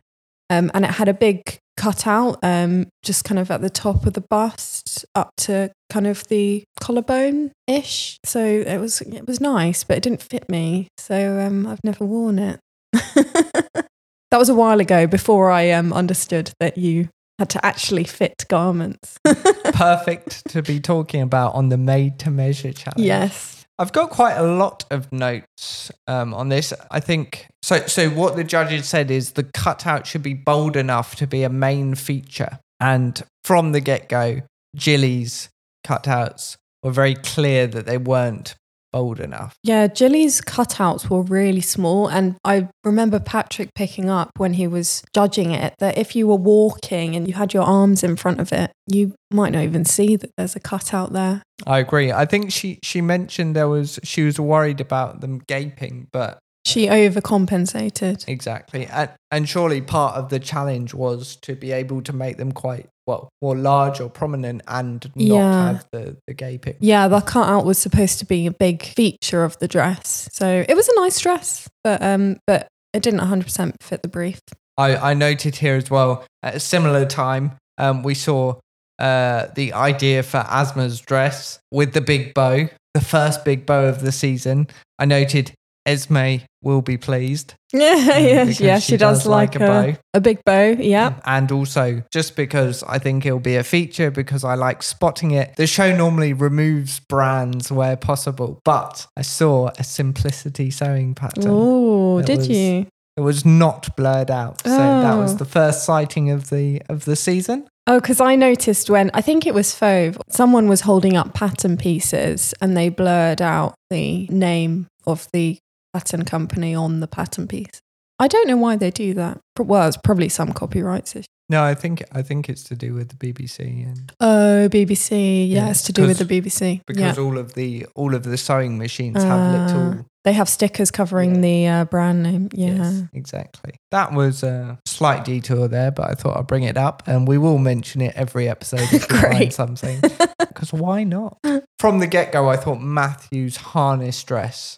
Um, 0.50 0.70
and 0.74 0.84
it 0.84 0.92
had 0.92 1.08
a 1.08 1.14
big 1.14 1.60
cutout, 1.78 2.40
um, 2.44 2.88
just 3.02 3.24
kind 3.24 3.40
of 3.40 3.50
at 3.50 3.62
the 3.62 3.70
top 3.70 4.06
of 4.06 4.12
the 4.12 4.26
bust, 4.30 4.71
up 5.16 5.32
to 5.38 5.72
kind 5.90 6.08
of 6.08 6.28
the 6.28 6.64
collarbone 6.80 7.52
ish. 7.68 8.18
So 8.26 8.44
it 8.44 8.78
was 8.78 9.02
it 9.02 9.28
was 9.28 9.40
nice, 9.40 9.84
but 9.84 9.98
it 9.98 10.04
didn't 10.04 10.22
fit 10.22 10.50
me. 10.50 10.88
So 10.98 11.40
um, 11.40 11.68
I've 11.68 11.84
never 11.84 12.06
worn 12.06 12.40
it. 12.40 12.60
that 12.94 14.38
was 14.38 14.50
a 14.50 14.56
while 14.56 14.80
ago, 14.80 15.08
before 15.08 15.52
I 15.52 15.72
um, 15.72 15.94
understood 15.94 16.52
that 16.60 16.78
you 16.78 17.10
had 17.40 17.50
to 17.52 17.66
actually 17.66 18.04
fit 18.04 18.46
garments. 18.50 19.18
Perfect 19.74 20.48
to 20.50 20.62
be 20.62 20.80
talking 20.80 21.22
about 21.22 21.56
on 21.56 21.70
the 21.70 21.78
made 21.78 22.20
to 22.20 22.32
measure 22.32 22.72
challenge. 22.72 23.06
yes. 23.06 23.58
I've 23.80 23.94
got 23.94 24.12
quite 24.12 24.36
a 24.36 24.44
lot 24.44 24.86
of 24.92 25.12
notes 25.12 25.92
um, 26.06 26.36
on 26.36 26.50
this. 26.50 26.72
I 26.92 27.00
think 27.00 27.48
so. 27.64 27.80
So 27.88 28.10
what 28.10 28.36
the 28.36 28.44
judges 28.44 28.88
said 28.88 29.10
is 29.10 29.32
the 29.32 29.44
cutout 29.44 30.06
should 30.06 30.22
be 30.22 30.36
bold 30.36 30.76
enough 30.76 31.16
to 31.16 31.26
be 31.26 31.42
a 31.42 31.50
main 31.50 31.96
feature, 31.96 32.60
and 32.80 33.24
from 33.44 33.72
the 33.72 33.82
get 33.82 34.08
go, 34.08 34.42
Jilly's 34.76 35.50
cutouts 35.86 36.58
were 36.84 36.92
very 36.92 37.16
clear 37.16 37.68
that 37.68 37.86
they 37.86 37.98
weren't 37.98 38.56
bold 38.92 39.20
enough. 39.20 39.56
Yeah, 39.64 39.88
Jilly's 39.88 40.42
cutouts 40.42 41.10
were 41.10 41.22
really 41.22 41.62
small. 41.62 42.08
And 42.10 42.36
I 42.44 42.68
remember 42.84 43.20
Patrick 43.20 43.70
picking 43.74 44.10
up 44.10 44.32
when 44.38 44.54
he 44.54 44.68
was 44.68 45.04
judging 45.14 45.52
it 45.52 45.74
that 45.80 45.98
if 45.98 46.16
you 46.16 46.28
were 46.28 46.36
walking 46.36 47.16
and 47.16 47.28
you 47.28 47.34
had 47.34 47.54
your 47.54 47.64
arms 47.64 48.04
in 48.04 48.16
front 48.16 48.40
of 48.40 48.52
it, 48.52 48.72
you 48.88 49.16
might 49.32 49.54
not 49.54 49.64
even 49.64 49.86
see 49.86 50.16
that 50.18 50.32
there's 50.38 50.56
a 50.56 50.60
cutout 50.60 51.14
there. 51.14 51.42
I 51.66 51.80
agree. 51.80 52.12
I 52.12 52.26
think 52.26 52.52
she 52.52 52.80
she 52.84 53.02
mentioned 53.02 53.56
there 53.56 53.70
was 53.70 54.00
she 54.04 54.24
was 54.24 54.40
worried 54.40 54.82
about 54.82 55.22
them 55.22 55.40
gaping, 55.48 56.08
but 56.12 56.40
She 56.66 56.88
overcompensated. 56.88 58.28
Exactly. 58.28 58.86
And, 58.88 59.10
and 59.32 59.48
surely 59.50 59.82
part 59.82 60.16
of 60.16 60.30
the 60.30 60.40
challenge 60.40 60.94
was 60.94 61.36
to 61.38 61.56
be 61.56 61.72
able 61.72 62.02
to 62.04 62.14
make 62.14 62.38
them 62.38 62.52
quite, 62.52 62.88
well, 63.08 63.30
more 63.42 63.56
large 63.58 64.00
or 64.00 64.10
prominent 64.10 64.62
and 64.68 65.04
not 65.16 65.26
Yeah. 65.26 65.66
have 65.74 65.86
the, 65.92 66.18
the 66.28 66.34
gaping. 66.34 66.76
Yeah, 66.80 67.08
the 67.08 67.22
cutout 67.22 67.66
was 67.66 67.78
supposed 67.78 68.20
to 68.20 68.26
be 68.26 68.46
a 68.46 68.52
big 68.52 68.84
feature 68.84 69.44
of 69.44 69.58
the 69.60 69.68
dress. 69.68 70.30
So 70.32 70.64
it 70.68 70.76
was 70.76 70.88
a 70.88 70.96
nice 70.96 71.20
dress, 71.20 71.68
but 71.84 72.02
um, 72.02 72.38
but 72.46 72.68
it 72.94 73.02
didn't 73.04 73.22
100% 73.22 73.74
fit 73.82 74.02
the 74.02 74.08
brief. 74.08 74.40
I, 74.78 74.96
I 75.12 75.14
noted 75.14 75.56
here 75.58 75.76
as 75.76 75.90
well, 75.90 76.26
at 76.44 76.56
a 76.56 76.60
similar 76.60 77.06
time, 77.06 77.54
um, 77.78 78.04
we 78.04 78.14
saw 78.14 78.56
uh, 79.00 79.48
the 79.56 79.74
idea 79.74 80.24
for 80.24 80.40
Asma's 80.48 81.00
dress 81.02 81.60
with 81.72 81.94
the 81.94 82.02
big 82.02 82.34
bow, 82.34 82.68
the 82.94 83.02
first 83.02 83.44
big 83.46 83.66
bow 83.66 83.86
of 83.86 84.02
the 84.02 84.12
season. 84.12 84.68
I 85.00 85.06
noted 85.06 85.54
Esme 85.86 86.38
will 86.64 86.82
be 86.82 86.98
pleased. 86.98 87.56
Yeah, 87.74 87.92
um, 88.16 88.24
yeah, 88.24 88.44
yeah. 88.44 88.80
She, 88.80 88.98
does, 88.98 89.26
like, 89.26 89.56
a 89.56 89.64
a, 89.64 89.68
bow. 89.68 89.98
a 90.16 90.22
big 90.22 90.44
bow. 90.46 90.76
Yeah. 90.80 91.20
And 91.26 91.52
also, 91.52 92.04
just 92.12 92.36
because 92.36 92.84
I 92.84 92.98
think 93.00 93.26
it'll 93.26 93.40
be 93.40 93.56
a 93.56 93.64
feature, 93.64 94.12
because 94.12 94.44
I 94.44 94.56
like 94.56 94.84
spotting 94.84 95.32
it. 95.32 95.56
The 95.56 95.68
show 95.68 95.96
normally 95.96 96.34
removes 96.34 97.00
brands 97.00 97.72
where 97.72 97.96
possible, 97.96 98.60
but 98.66 99.08
I 99.18 99.22
saw 99.22 99.72
a 99.80 99.84
simplicity 99.84 100.70
sewing 100.72 101.16
pattern. 101.16 101.46
Oh, 101.48 102.22
did 102.22 102.40
was- 102.40 102.50
you? 102.50 102.88
It 103.18 103.22
was 103.22 103.46
not 103.46 103.94
blurred 103.98 104.32
out, 104.32 104.62
so 104.64 104.70
that 104.70 105.16
was 105.16 105.34
Oh. 105.34 105.38
the 105.38 105.46
first 105.46 105.84
sighting 105.84 106.32
of 106.32 106.50
the 106.50 106.82
of 106.88 107.04
the 107.04 107.18
season. 107.18 107.68
Oh, 107.86 108.00
because 108.00 108.22
I 108.22 108.36
noticed 108.38 108.90
when 108.90 109.12
I 109.14 109.20
think 109.22 109.46
it 109.46 109.54
was 109.54 109.76
Fauve, 109.76 110.18
someone 110.30 110.70
was 110.70 110.82
holding 110.82 111.18
up 111.18 111.34
pattern 111.34 111.76
pieces 111.76 112.54
and 112.62 112.76
they 112.78 112.88
blurred 112.88 113.42
out 113.42 113.76
the 113.90 114.28
name 114.28 114.88
of 115.06 115.28
the 115.34 115.58
pattern 115.94 116.26
company 116.26 116.74
on 116.76 117.00
the 117.00 117.08
pattern 117.08 117.48
piece. 117.48 117.80
I 118.20 118.28
don't 118.28 118.48
know 118.48 118.58
why 118.58 118.76
they 118.76 118.92
do 118.92 119.14
that. 119.16 119.40
Well, 119.60 119.88
it's 119.88 119.98
probably 119.98 120.30
some 120.30 120.54
copyrights 120.54 121.16
issue. 121.16 121.26
No, 121.50 121.64
I 121.64 121.74
think 121.74 122.02
I 122.14 122.22
think 122.22 122.48
it's 122.48 122.64
to 122.66 122.76
do 122.76 122.94
with 122.94 123.10
the 123.10 123.16
BBC 123.34 123.86
and 123.86 124.14
Oh, 124.22 124.70
BBC. 124.72 125.50
Yeah, 125.50 125.66
Yeah, 125.66 125.70
it's 125.72 125.82
to 125.84 125.92
do 125.92 126.08
with 126.08 126.20
the 126.20 126.26
BBC. 126.26 126.82
because 126.88 127.18
yeah. 127.18 127.24
all 127.24 127.38
of 127.38 127.56
the 127.56 127.88
all 127.94 128.16
of 128.16 128.24
the 128.24 128.38
sewing 128.38 128.78
machines 128.78 129.22
have 129.22 129.40
Ah, 129.40 129.66
little. 129.66 130.06
They 130.24 130.34
have 130.34 130.48
stickers 130.48 130.92
covering 130.92 131.42
the 131.42 131.68
uh, 131.68 131.86
brand 131.86 132.24
name. 132.24 132.48
Yeah. 132.54 132.76
Yes, 132.76 133.04
exactly. 133.12 133.74
That 133.90 134.14
was 134.14 134.44
a 134.44 134.80
slight 134.88 135.26
detour 135.26 135.68
there, 135.68 135.92
but 135.92 136.10
I 136.10 136.14
thought 136.14 136.38
I'd 136.38 136.48
bring 136.48 136.64
it 136.64 136.78
up, 136.78 137.04
and 137.08 137.28
we 137.28 137.38
will 137.40 137.58
mention 137.58 138.02
it 138.02 138.14
every 138.16 138.48
episode 138.48 138.88
if 138.94 139.12
we 139.12 139.18
find 139.32 139.52
something. 139.54 140.00
because 140.40 140.72
why 140.72 141.04
not? 141.04 141.38
From 141.80 142.00
the 142.00 142.08
get 142.08 142.32
go, 142.32 142.48
I 142.50 142.56
thought 142.56 142.80
Matthew's 142.80 143.58
harness 143.58 144.24
dress 144.24 144.78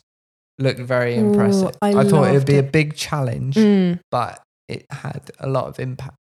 looked 0.60 0.80
very 0.80 1.16
Ooh, 1.18 1.32
impressive. 1.32 1.76
I 1.82 1.90
I, 1.94 2.04
thought 2.04 2.28
it 2.30 2.34
would 2.34 2.46
be 2.46 2.58
a 2.58 2.64
big 2.64 2.96
challenge, 2.96 3.56
Mm, 3.56 4.00
but 4.12 4.42
it 4.68 4.86
had 4.92 5.32
a 5.40 5.48
lot 5.48 5.66
of 5.68 5.80
impact. 5.80 6.16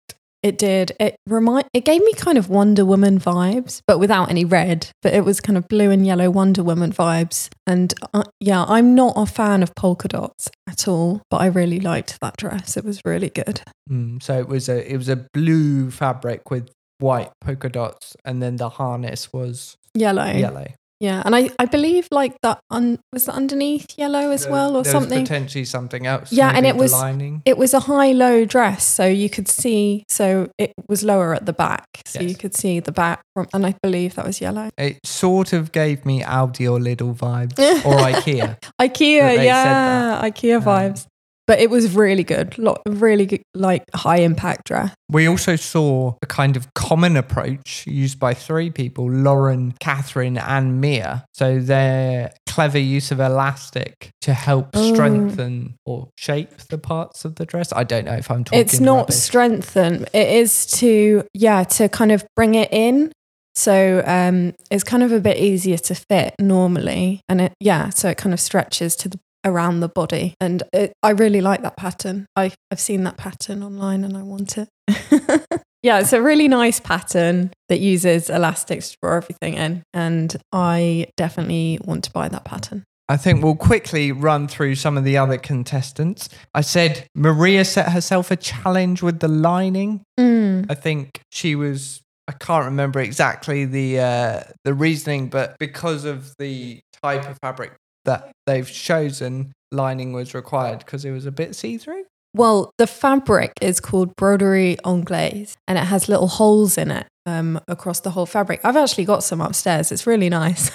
it 0.42 0.56
did. 0.56 0.92
It 0.98 1.16
remind. 1.26 1.66
It 1.74 1.84
gave 1.84 2.02
me 2.02 2.12
kind 2.14 2.38
of 2.38 2.48
Wonder 2.48 2.84
Woman 2.86 3.18
vibes, 3.20 3.82
but 3.86 3.98
without 3.98 4.30
any 4.30 4.44
red. 4.44 4.88
But 5.02 5.12
it 5.12 5.24
was 5.24 5.40
kind 5.40 5.58
of 5.58 5.68
blue 5.68 5.90
and 5.90 6.06
yellow 6.06 6.30
Wonder 6.30 6.62
Woman 6.62 6.92
vibes. 6.92 7.48
And 7.66 7.92
uh, 8.14 8.24
yeah, 8.40 8.64
I'm 8.64 8.94
not 8.94 9.12
a 9.16 9.26
fan 9.26 9.62
of 9.62 9.74
polka 9.74 10.08
dots 10.08 10.48
at 10.68 10.88
all, 10.88 11.20
but 11.30 11.42
I 11.42 11.46
really 11.46 11.78
liked 11.80 12.16
that 12.22 12.36
dress. 12.38 12.76
It 12.78 12.84
was 12.84 13.02
really 13.04 13.28
good. 13.28 13.60
Mm, 13.90 14.22
so 14.22 14.38
it 14.38 14.48
was 14.48 14.68
a 14.70 14.90
it 14.90 14.96
was 14.96 15.08
a 15.10 15.26
blue 15.34 15.90
fabric 15.90 16.50
with 16.50 16.70
white 17.00 17.30
polka 17.42 17.68
dots, 17.68 18.16
and 18.24 18.42
then 18.42 18.56
the 18.56 18.70
harness 18.70 19.32
was 19.32 19.76
Yellow. 19.94 20.30
yellow 20.32 20.68
Yeah, 21.00 21.22
and 21.24 21.34
I, 21.34 21.48
I 21.58 21.64
believe 21.64 22.08
like 22.10 22.36
that 22.42 22.60
un, 22.70 22.98
was 23.10 23.24
that 23.24 23.34
underneath 23.34 23.96
yellow 23.96 24.30
as 24.30 24.46
well 24.46 24.76
or 24.76 24.84
something. 24.84 25.22
potentially 25.22 25.64
something 25.64 26.06
else. 26.06 26.30
Yeah, 26.30 26.52
and 26.54 26.66
it 26.66 26.76
was- 26.76 26.92
lining. 26.92 27.40
It 27.46 27.56
was 27.56 27.72
a 27.72 27.80
high 27.80 28.12
low 28.12 28.44
dress, 28.44 28.84
so 28.84 29.06
you 29.06 29.30
could 29.30 29.48
see. 29.48 30.04
So 30.08 30.50
it 30.58 30.72
was 30.88 31.02
lower 31.02 31.34
at 31.34 31.46
the 31.46 31.54
back, 31.54 31.86
so 32.04 32.20
you 32.20 32.34
could 32.34 32.54
see 32.54 32.80
the 32.80 32.92
back 32.92 33.22
from, 33.34 33.48
and 33.54 33.64
I 33.64 33.74
believe 33.82 34.14
that 34.16 34.26
was 34.26 34.42
yellow. 34.42 34.68
It 34.76 34.98
sort 35.06 35.54
of 35.54 35.72
gave 35.72 36.04
me 36.04 36.22
Aldi 36.22 36.70
or 36.70 36.78
Lidl 36.78 37.16
vibes 37.16 37.58
or 37.86 37.94
IKEA. 37.96 38.58
IKEA, 38.78 39.20
that 39.20 39.36
they 39.36 39.36
said 39.36 39.44
yeah, 39.44 40.20
IKEA 40.22 40.56
Um, 40.58 40.62
vibes. 40.64 41.06
But 41.50 41.58
it 41.58 41.68
was 41.68 41.96
really 41.96 42.22
good, 42.22 42.56
lot 42.58 42.80
really 42.86 43.26
good, 43.26 43.42
like 43.54 43.82
high 43.92 44.18
impact 44.18 44.68
dress. 44.68 44.94
We 45.10 45.26
also 45.26 45.56
saw 45.56 46.14
a 46.22 46.26
kind 46.26 46.56
of 46.56 46.72
common 46.74 47.16
approach 47.16 47.84
used 47.88 48.20
by 48.20 48.34
three 48.34 48.70
people 48.70 49.10
Lauren, 49.10 49.74
Catherine, 49.80 50.38
and 50.38 50.80
Mia. 50.80 51.24
So 51.34 51.58
their 51.58 52.32
clever 52.46 52.78
use 52.78 53.10
of 53.10 53.18
elastic 53.18 54.10
to 54.20 54.32
help 54.32 54.68
Oh. 54.74 54.94
strengthen 54.94 55.74
or 55.84 56.10
shape 56.16 56.56
the 56.68 56.78
parts 56.78 57.24
of 57.24 57.34
the 57.34 57.44
dress. 57.44 57.72
I 57.72 57.82
don't 57.82 58.04
know 58.04 58.14
if 58.14 58.30
I'm 58.30 58.44
talking. 58.44 58.60
it's 58.60 58.78
not 58.78 59.00
rubbish. 59.00 59.16
strengthen; 59.16 60.06
it 60.12 60.28
is 60.28 60.66
to 60.78 61.24
yeah 61.34 61.64
to 61.64 61.88
kind 61.88 62.12
of 62.12 62.24
bring 62.36 62.54
it 62.54 62.68
in. 62.72 63.10
So 63.56 64.04
um, 64.06 64.54
it's 64.70 64.84
kind 64.84 65.02
of 65.02 65.10
a 65.10 65.18
bit 65.18 65.36
easier 65.36 65.78
to 65.78 65.94
fit 65.96 66.36
normally, 66.38 67.22
and 67.28 67.40
it 67.40 67.52
yeah, 67.58 67.90
so 67.90 68.08
it 68.08 68.18
kind 68.18 68.32
of 68.32 68.38
stretches 68.38 68.94
to 68.96 69.08
the 69.08 69.18
around 69.44 69.80
the 69.80 69.88
body, 69.88 70.34
and 70.40 70.62
it, 70.72 70.92
I 71.02 71.10
really 71.10 71.40
like 71.40 71.62
that 71.62 71.76
pattern. 71.76 72.26
I 72.36 72.52
I've 72.70 72.80
seen 72.80 73.04
that 73.04 73.16
pattern 73.16 73.62
online, 73.62 74.04
and 74.04 74.16
I 74.16 74.22
want 74.22 74.58
it. 74.58 74.68
yeah, 75.82 76.00
it's 76.00 76.12
a 76.12 76.22
really 76.22 76.48
nice 76.48 76.80
pattern 76.80 77.52
that 77.68 77.80
uses 77.80 78.30
elastics 78.30 78.90
to 78.90 78.96
draw 79.02 79.16
everything 79.16 79.54
in, 79.54 79.82
and 79.94 80.36
I 80.52 81.08
definitely 81.16 81.78
want 81.84 82.04
to 82.04 82.10
buy 82.10 82.28
that 82.28 82.44
pattern. 82.44 82.84
I 83.10 83.16
think 83.16 83.42
we'll 83.42 83.56
quickly 83.56 84.12
run 84.12 84.46
through 84.46 84.76
some 84.76 84.96
of 84.96 85.02
the 85.02 85.16
other 85.16 85.36
contestants. 85.36 86.28
I 86.54 86.60
said 86.60 87.08
Maria 87.16 87.64
set 87.64 87.90
herself 87.90 88.30
a 88.30 88.36
challenge 88.36 89.02
with 89.02 89.18
the 89.18 89.26
lining. 89.26 90.02
Mm. 90.18 90.66
I 90.70 90.74
think 90.74 91.20
she 91.32 91.56
was. 91.56 92.00
I 92.28 92.32
can't 92.32 92.66
remember 92.66 93.00
exactly 93.00 93.64
the 93.64 93.98
uh, 93.98 94.42
the 94.62 94.74
reasoning, 94.74 95.28
but 95.28 95.56
because 95.58 96.04
of 96.04 96.36
the 96.38 96.78
type 97.02 97.28
of 97.28 97.36
fabric 97.42 97.72
that 98.04 98.30
they've 98.46 98.70
chosen, 98.70 99.52
lining 99.72 100.12
was 100.12 100.34
required 100.34 100.80
because 100.80 101.04
it 101.04 101.10
was 101.10 101.26
a 101.26 101.32
bit 101.32 101.54
see 101.54 101.78
through. 101.78 102.04
Well, 102.34 102.70
the 102.78 102.86
fabric 102.86 103.52
is 103.60 103.80
called 103.80 104.14
broderie 104.16 104.78
anglaise 104.86 105.56
and 105.66 105.76
it 105.76 105.84
has 105.84 106.08
little 106.08 106.28
holes 106.28 106.78
in 106.78 106.90
it 106.90 107.06
um, 107.26 107.60
across 107.66 108.00
the 108.00 108.10
whole 108.10 108.26
fabric. 108.26 108.60
I've 108.64 108.76
actually 108.76 109.04
got 109.04 109.24
some 109.24 109.40
upstairs. 109.40 109.90
It's 109.90 110.06
really 110.06 110.28
nice. 110.28 110.70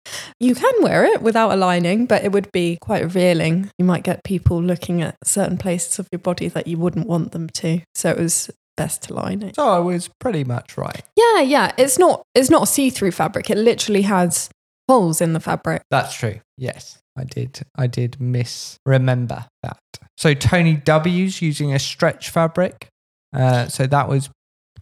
you 0.40 0.54
can 0.54 0.72
wear 0.82 1.04
it 1.04 1.20
without 1.20 1.50
a 1.50 1.56
lining, 1.56 2.06
but 2.06 2.22
it 2.22 2.30
would 2.30 2.50
be 2.52 2.78
quite 2.80 3.02
revealing. 3.02 3.70
You 3.78 3.84
might 3.84 4.04
get 4.04 4.22
people 4.22 4.62
looking 4.62 5.02
at 5.02 5.16
certain 5.24 5.58
places 5.58 5.98
of 5.98 6.08
your 6.12 6.20
body 6.20 6.48
that 6.48 6.68
you 6.68 6.78
wouldn't 6.78 7.08
want 7.08 7.32
them 7.32 7.48
to. 7.48 7.80
So 7.94 8.10
it 8.10 8.18
was 8.18 8.50
best 8.76 9.02
to 9.02 9.14
line 9.14 9.42
it. 9.42 9.56
So 9.56 9.68
I 9.68 9.78
was 9.78 10.08
pretty 10.20 10.44
much 10.44 10.76
right. 10.78 11.02
Yeah, 11.16 11.40
yeah. 11.40 11.72
It's 11.76 11.98
not 11.98 12.22
it's 12.34 12.50
not 12.50 12.62
a 12.62 12.66
see-through 12.66 13.12
fabric. 13.12 13.50
It 13.50 13.58
literally 13.58 14.02
has 14.02 14.48
holes 14.88 15.20
in 15.20 15.32
the 15.32 15.40
fabric. 15.40 15.82
That's 15.90 16.14
true. 16.14 16.40
Yes, 16.60 16.98
I 17.16 17.24
did. 17.24 17.62
I 17.74 17.86
did 17.86 18.20
misremember 18.20 19.46
that. 19.62 19.78
So 20.18 20.34
Tony 20.34 20.74
W's 20.76 21.40
using 21.40 21.72
a 21.72 21.78
stretch 21.78 22.28
fabric. 22.28 22.88
Uh, 23.34 23.66
so 23.68 23.86
that 23.86 24.10
was 24.10 24.28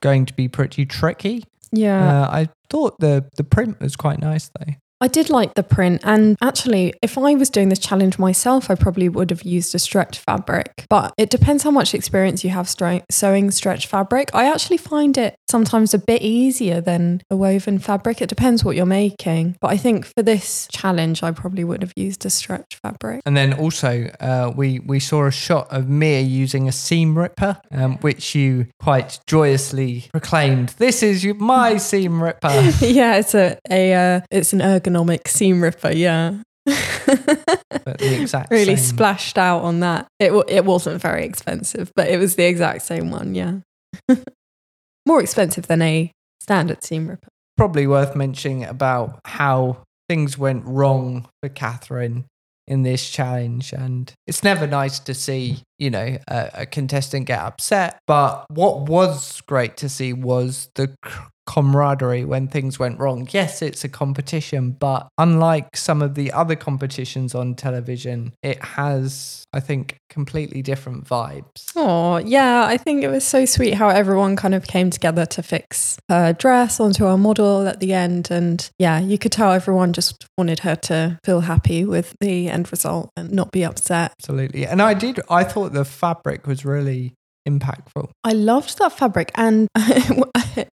going 0.00 0.26
to 0.26 0.34
be 0.34 0.48
pretty 0.48 0.84
tricky. 0.84 1.44
Yeah. 1.70 2.22
Uh, 2.22 2.30
I 2.30 2.48
thought 2.68 2.98
the 2.98 3.26
the 3.36 3.44
print 3.44 3.78
was 3.80 3.94
quite 3.94 4.18
nice 4.20 4.50
though. 4.58 4.72
I 5.00 5.06
did 5.06 5.30
like 5.30 5.54
the 5.54 5.62
print, 5.62 6.00
and 6.02 6.36
actually, 6.40 6.92
if 7.02 7.16
I 7.16 7.34
was 7.34 7.50
doing 7.50 7.68
this 7.68 7.78
challenge 7.78 8.18
myself, 8.18 8.68
I 8.68 8.74
probably 8.74 9.08
would 9.08 9.30
have 9.30 9.42
used 9.42 9.72
a 9.74 9.78
stretch 9.78 10.18
fabric. 10.18 10.86
But 10.88 11.14
it 11.16 11.30
depends 11.30 11.62
how 11.62 11.70
much 11.70 11.94
experience 11.94 12.42
you 12.42 12.50
have 12.50 12.66
stre- 12.66 13.04
sewing 13.08 13.52
stretch 13.52 13.86
fabric. 13.86 14.30
I 14.34 14.50
actually 14.50 14.78
find 14.78 15.16
it 15.16 15.36
sometimes 15.48 15.94
a 15.94 15.98
bit 15.98 16.22
easier 16.22 16.80
than 16.80 17.22
a 17.30 17.36
woven 17.36 17.78
fabric. 17.78 18.20
It 18.20 18.28
depends 18.28 18.64
what 18.64 18.74
you're 18.74 18.86
making. 18.86 19.56
But 19.60 19.68
I 19.68 19.76
think 19.76 20.04
for 20.04 20.22
this 20.22 20.66
challenge, 20.72 21.22
I 21.22 21.30
probably 21.30 21.62
would 21.62 21.82
have 21.82 21.92
used 21.94 22.26
a 22.26 22.30
stretch 22.30 22.80
fabric. 22.82 23.22
And 23.24 23.36
then 23.36 23.52
also, 23.52 24.10
uh, 24.18 24.52
we 24.56 24.80
we 24.80 24.98
saw 24.98 25.26
a 25.26 25.30
shot 25.30 25.68
of 25.70 25.88
Mia 25.88 26.20
using 26.20 26.66
a 26.66 26.72
seam 26.72 27.16
ripper, 27.16 27.60
um, 27.70 27.98
which 27.98 28.34
you 28.34 28.66
quite 28.80 29.20
joyously 29.28 30.06
proclaimed, 30.10 30.70
"This 30.78 31.04
is 31.04 31.24
my 31.38 31.76
seam 31.76 32.20
ripper." 32.20 32.48
yeah, 32.80 33.16
it's 33.16 33.36
a, 33.36 33.58
a 33.70 33.94
uh, 33.94 34.20
it's 34.32 34.52
an 34.52 34.58
ergonomic 34.58 34.87
seam 35.26 35.62
ripper. 35.62 35.92
Yeah. 35.92 36.42
But 36.66 37.98
the 37.98 38.18
exact 38.20 38.50
really 38.50 38.76
same. 38.76 38.96
splashed 38.96 39.38
out 39.38 39.62
on 39.62 39.80
that. 39.80 40.06
It 40.18 40.34
wa- 40.34 40.44
it 40.48 40.64
wasn't 40.64 41.00
very 41.00 41.24
expensive, 41.24 41.90
but 41.96 42.08
it 42.08 42.18
was 42.18 42.36
the 42.36 42.44
exact 42.44 42.82
same 42.82 43.10
one. 43.10 43.34
Yeah, 43.34 43.60
more 45.06 45.20
expensive 45.22 45.66
than 45.66 45.80
a 45.82 46.10
standard 46.40 46.82
seam 46.84 47.08
ripper. 47.08 47.28
Probably 47.56 47.86
worth 47.86 48.14
mentioning 48.14 48.64
about 48.64 49.20
how 49.24 49.78
things 50.08 50.36
went 50.38 50.64
wrong 50.66 51.28
for 51.42 51.48
Catherine 51.48 52.26
in 52.66 52.82
this 52.82 53.08
challenge, 53.08 53.72
and 53.72 54.12
it's 54.26 54.44
never 54.44 54.66
nice 54.66 54.98
to 55.00 55.14
see 55.14 55.62
you 55.78 55.88
know 55.90 56.18
a, 56.28 56.50
a 56.52 56.66
contestant 56.66 57.26
get 57.26 57.38
upset. 57.40 57.98
But 58.06 58.44
what 58.50 58.82
was 58.82 59.40
great 59.46 59.78
to 59.78 59.88
see 59.88 60.12
was 60.12 60.68
the 60.74 60.94
c- 61.04 61.10
camaraderie 61.48 62.26
when 62.26 62.46
things 62.46 62.78
went 62.78 63.00
wrong. 63.00 63.26
Yes, 63.30 63.62
it's 63.62 63.82
a 63.82 63.88
competition, 63.88 64.72
but 64.72 65.08
unlike 65.16 65.76
some 65.78 66.02
of 66.02 66.14
the 66.14 66.30
other 66.32 66.54
competitions 66.54 67.34
on 67.34 67.54
television, 67.54 68.34
it 68.42 68.62
has, 68.62 69.44
I 69.54 69.60
think, 69.60 69.96
completely 70.10 70.60
different 70.60 71.06
vibes. 71.06 71.72
Oh 71.74 72.18
yeah, 72.18 72.66
I 72.66 72.76
think 72.76 73.02
it 73.02 73.08
was 73.08 73.24
so 73.24 73.46
sweet 73.46 73.74
how 73.74 73.88
everyone 73.88 74.36
kind 74.36 74.54
of 74.54 74.66
came 74.66 74.90
together 74.90 75.24
to 75.24 75.42
fix 75.42 75.98
her 76.10 76.34
dress 76.34 76.80
onto 76.80 77.06
our 77.06 77.16
model 77.16 77.66
at 77.66 77.80
the 77.80 77.94
end, 77.94 78.30
and 78.30 78.70
yeah, 78.78 79.00
you 79.00 79.16
could 79.16 79.32
tell 79.32 79.52
everyone 79.52 79.94
just 79.94 80.26
wanted 80.36 80.60
her 80.60 80.76
to 80.76 81.18
feel 81.24 81.40
happy 81.40 81.82
with 81.86 82.14
the 82.20 82.50
end 82.50 82.70
result 82.70 83.10
and 83.16 83.32
not 83.32 83.52
be 83.52 83.64
upset. 83.64 84.12
Absolutely. 84.20 84.66
And 84.66 84.82
I 84.82 84.92
did, 84.92 85.18
I 85.30 85.44
thought 85.44 85.72
the 85.72 85.86
fabric 85.86 86.46
was 86.46 86.66
really 86.66 87.14
impactful. 87.48 88.10
I 88.24 88.32
loved 88.32 88.78
that 88.78 88.92
fabric, 88.92 89.30
and 89.34 89.68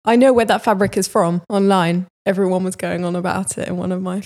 I 0.06 0.16
know 0.16 0.34
where 0.34 0.46
that 0.46 0.64
fabric 0.64 0.98
is 0.98 1.08
from 1.08 1.42
online. 1.50 2.08
Everyone 2.26 2.64
was 2.64 2.76
going 2.76 3.04
on 3.04 3.16
about 3.16 3.58
it 3.58 3.68
in 3.68 3.78
one 3.78 3.92
of 3.92 4.02
my 4.02 4.22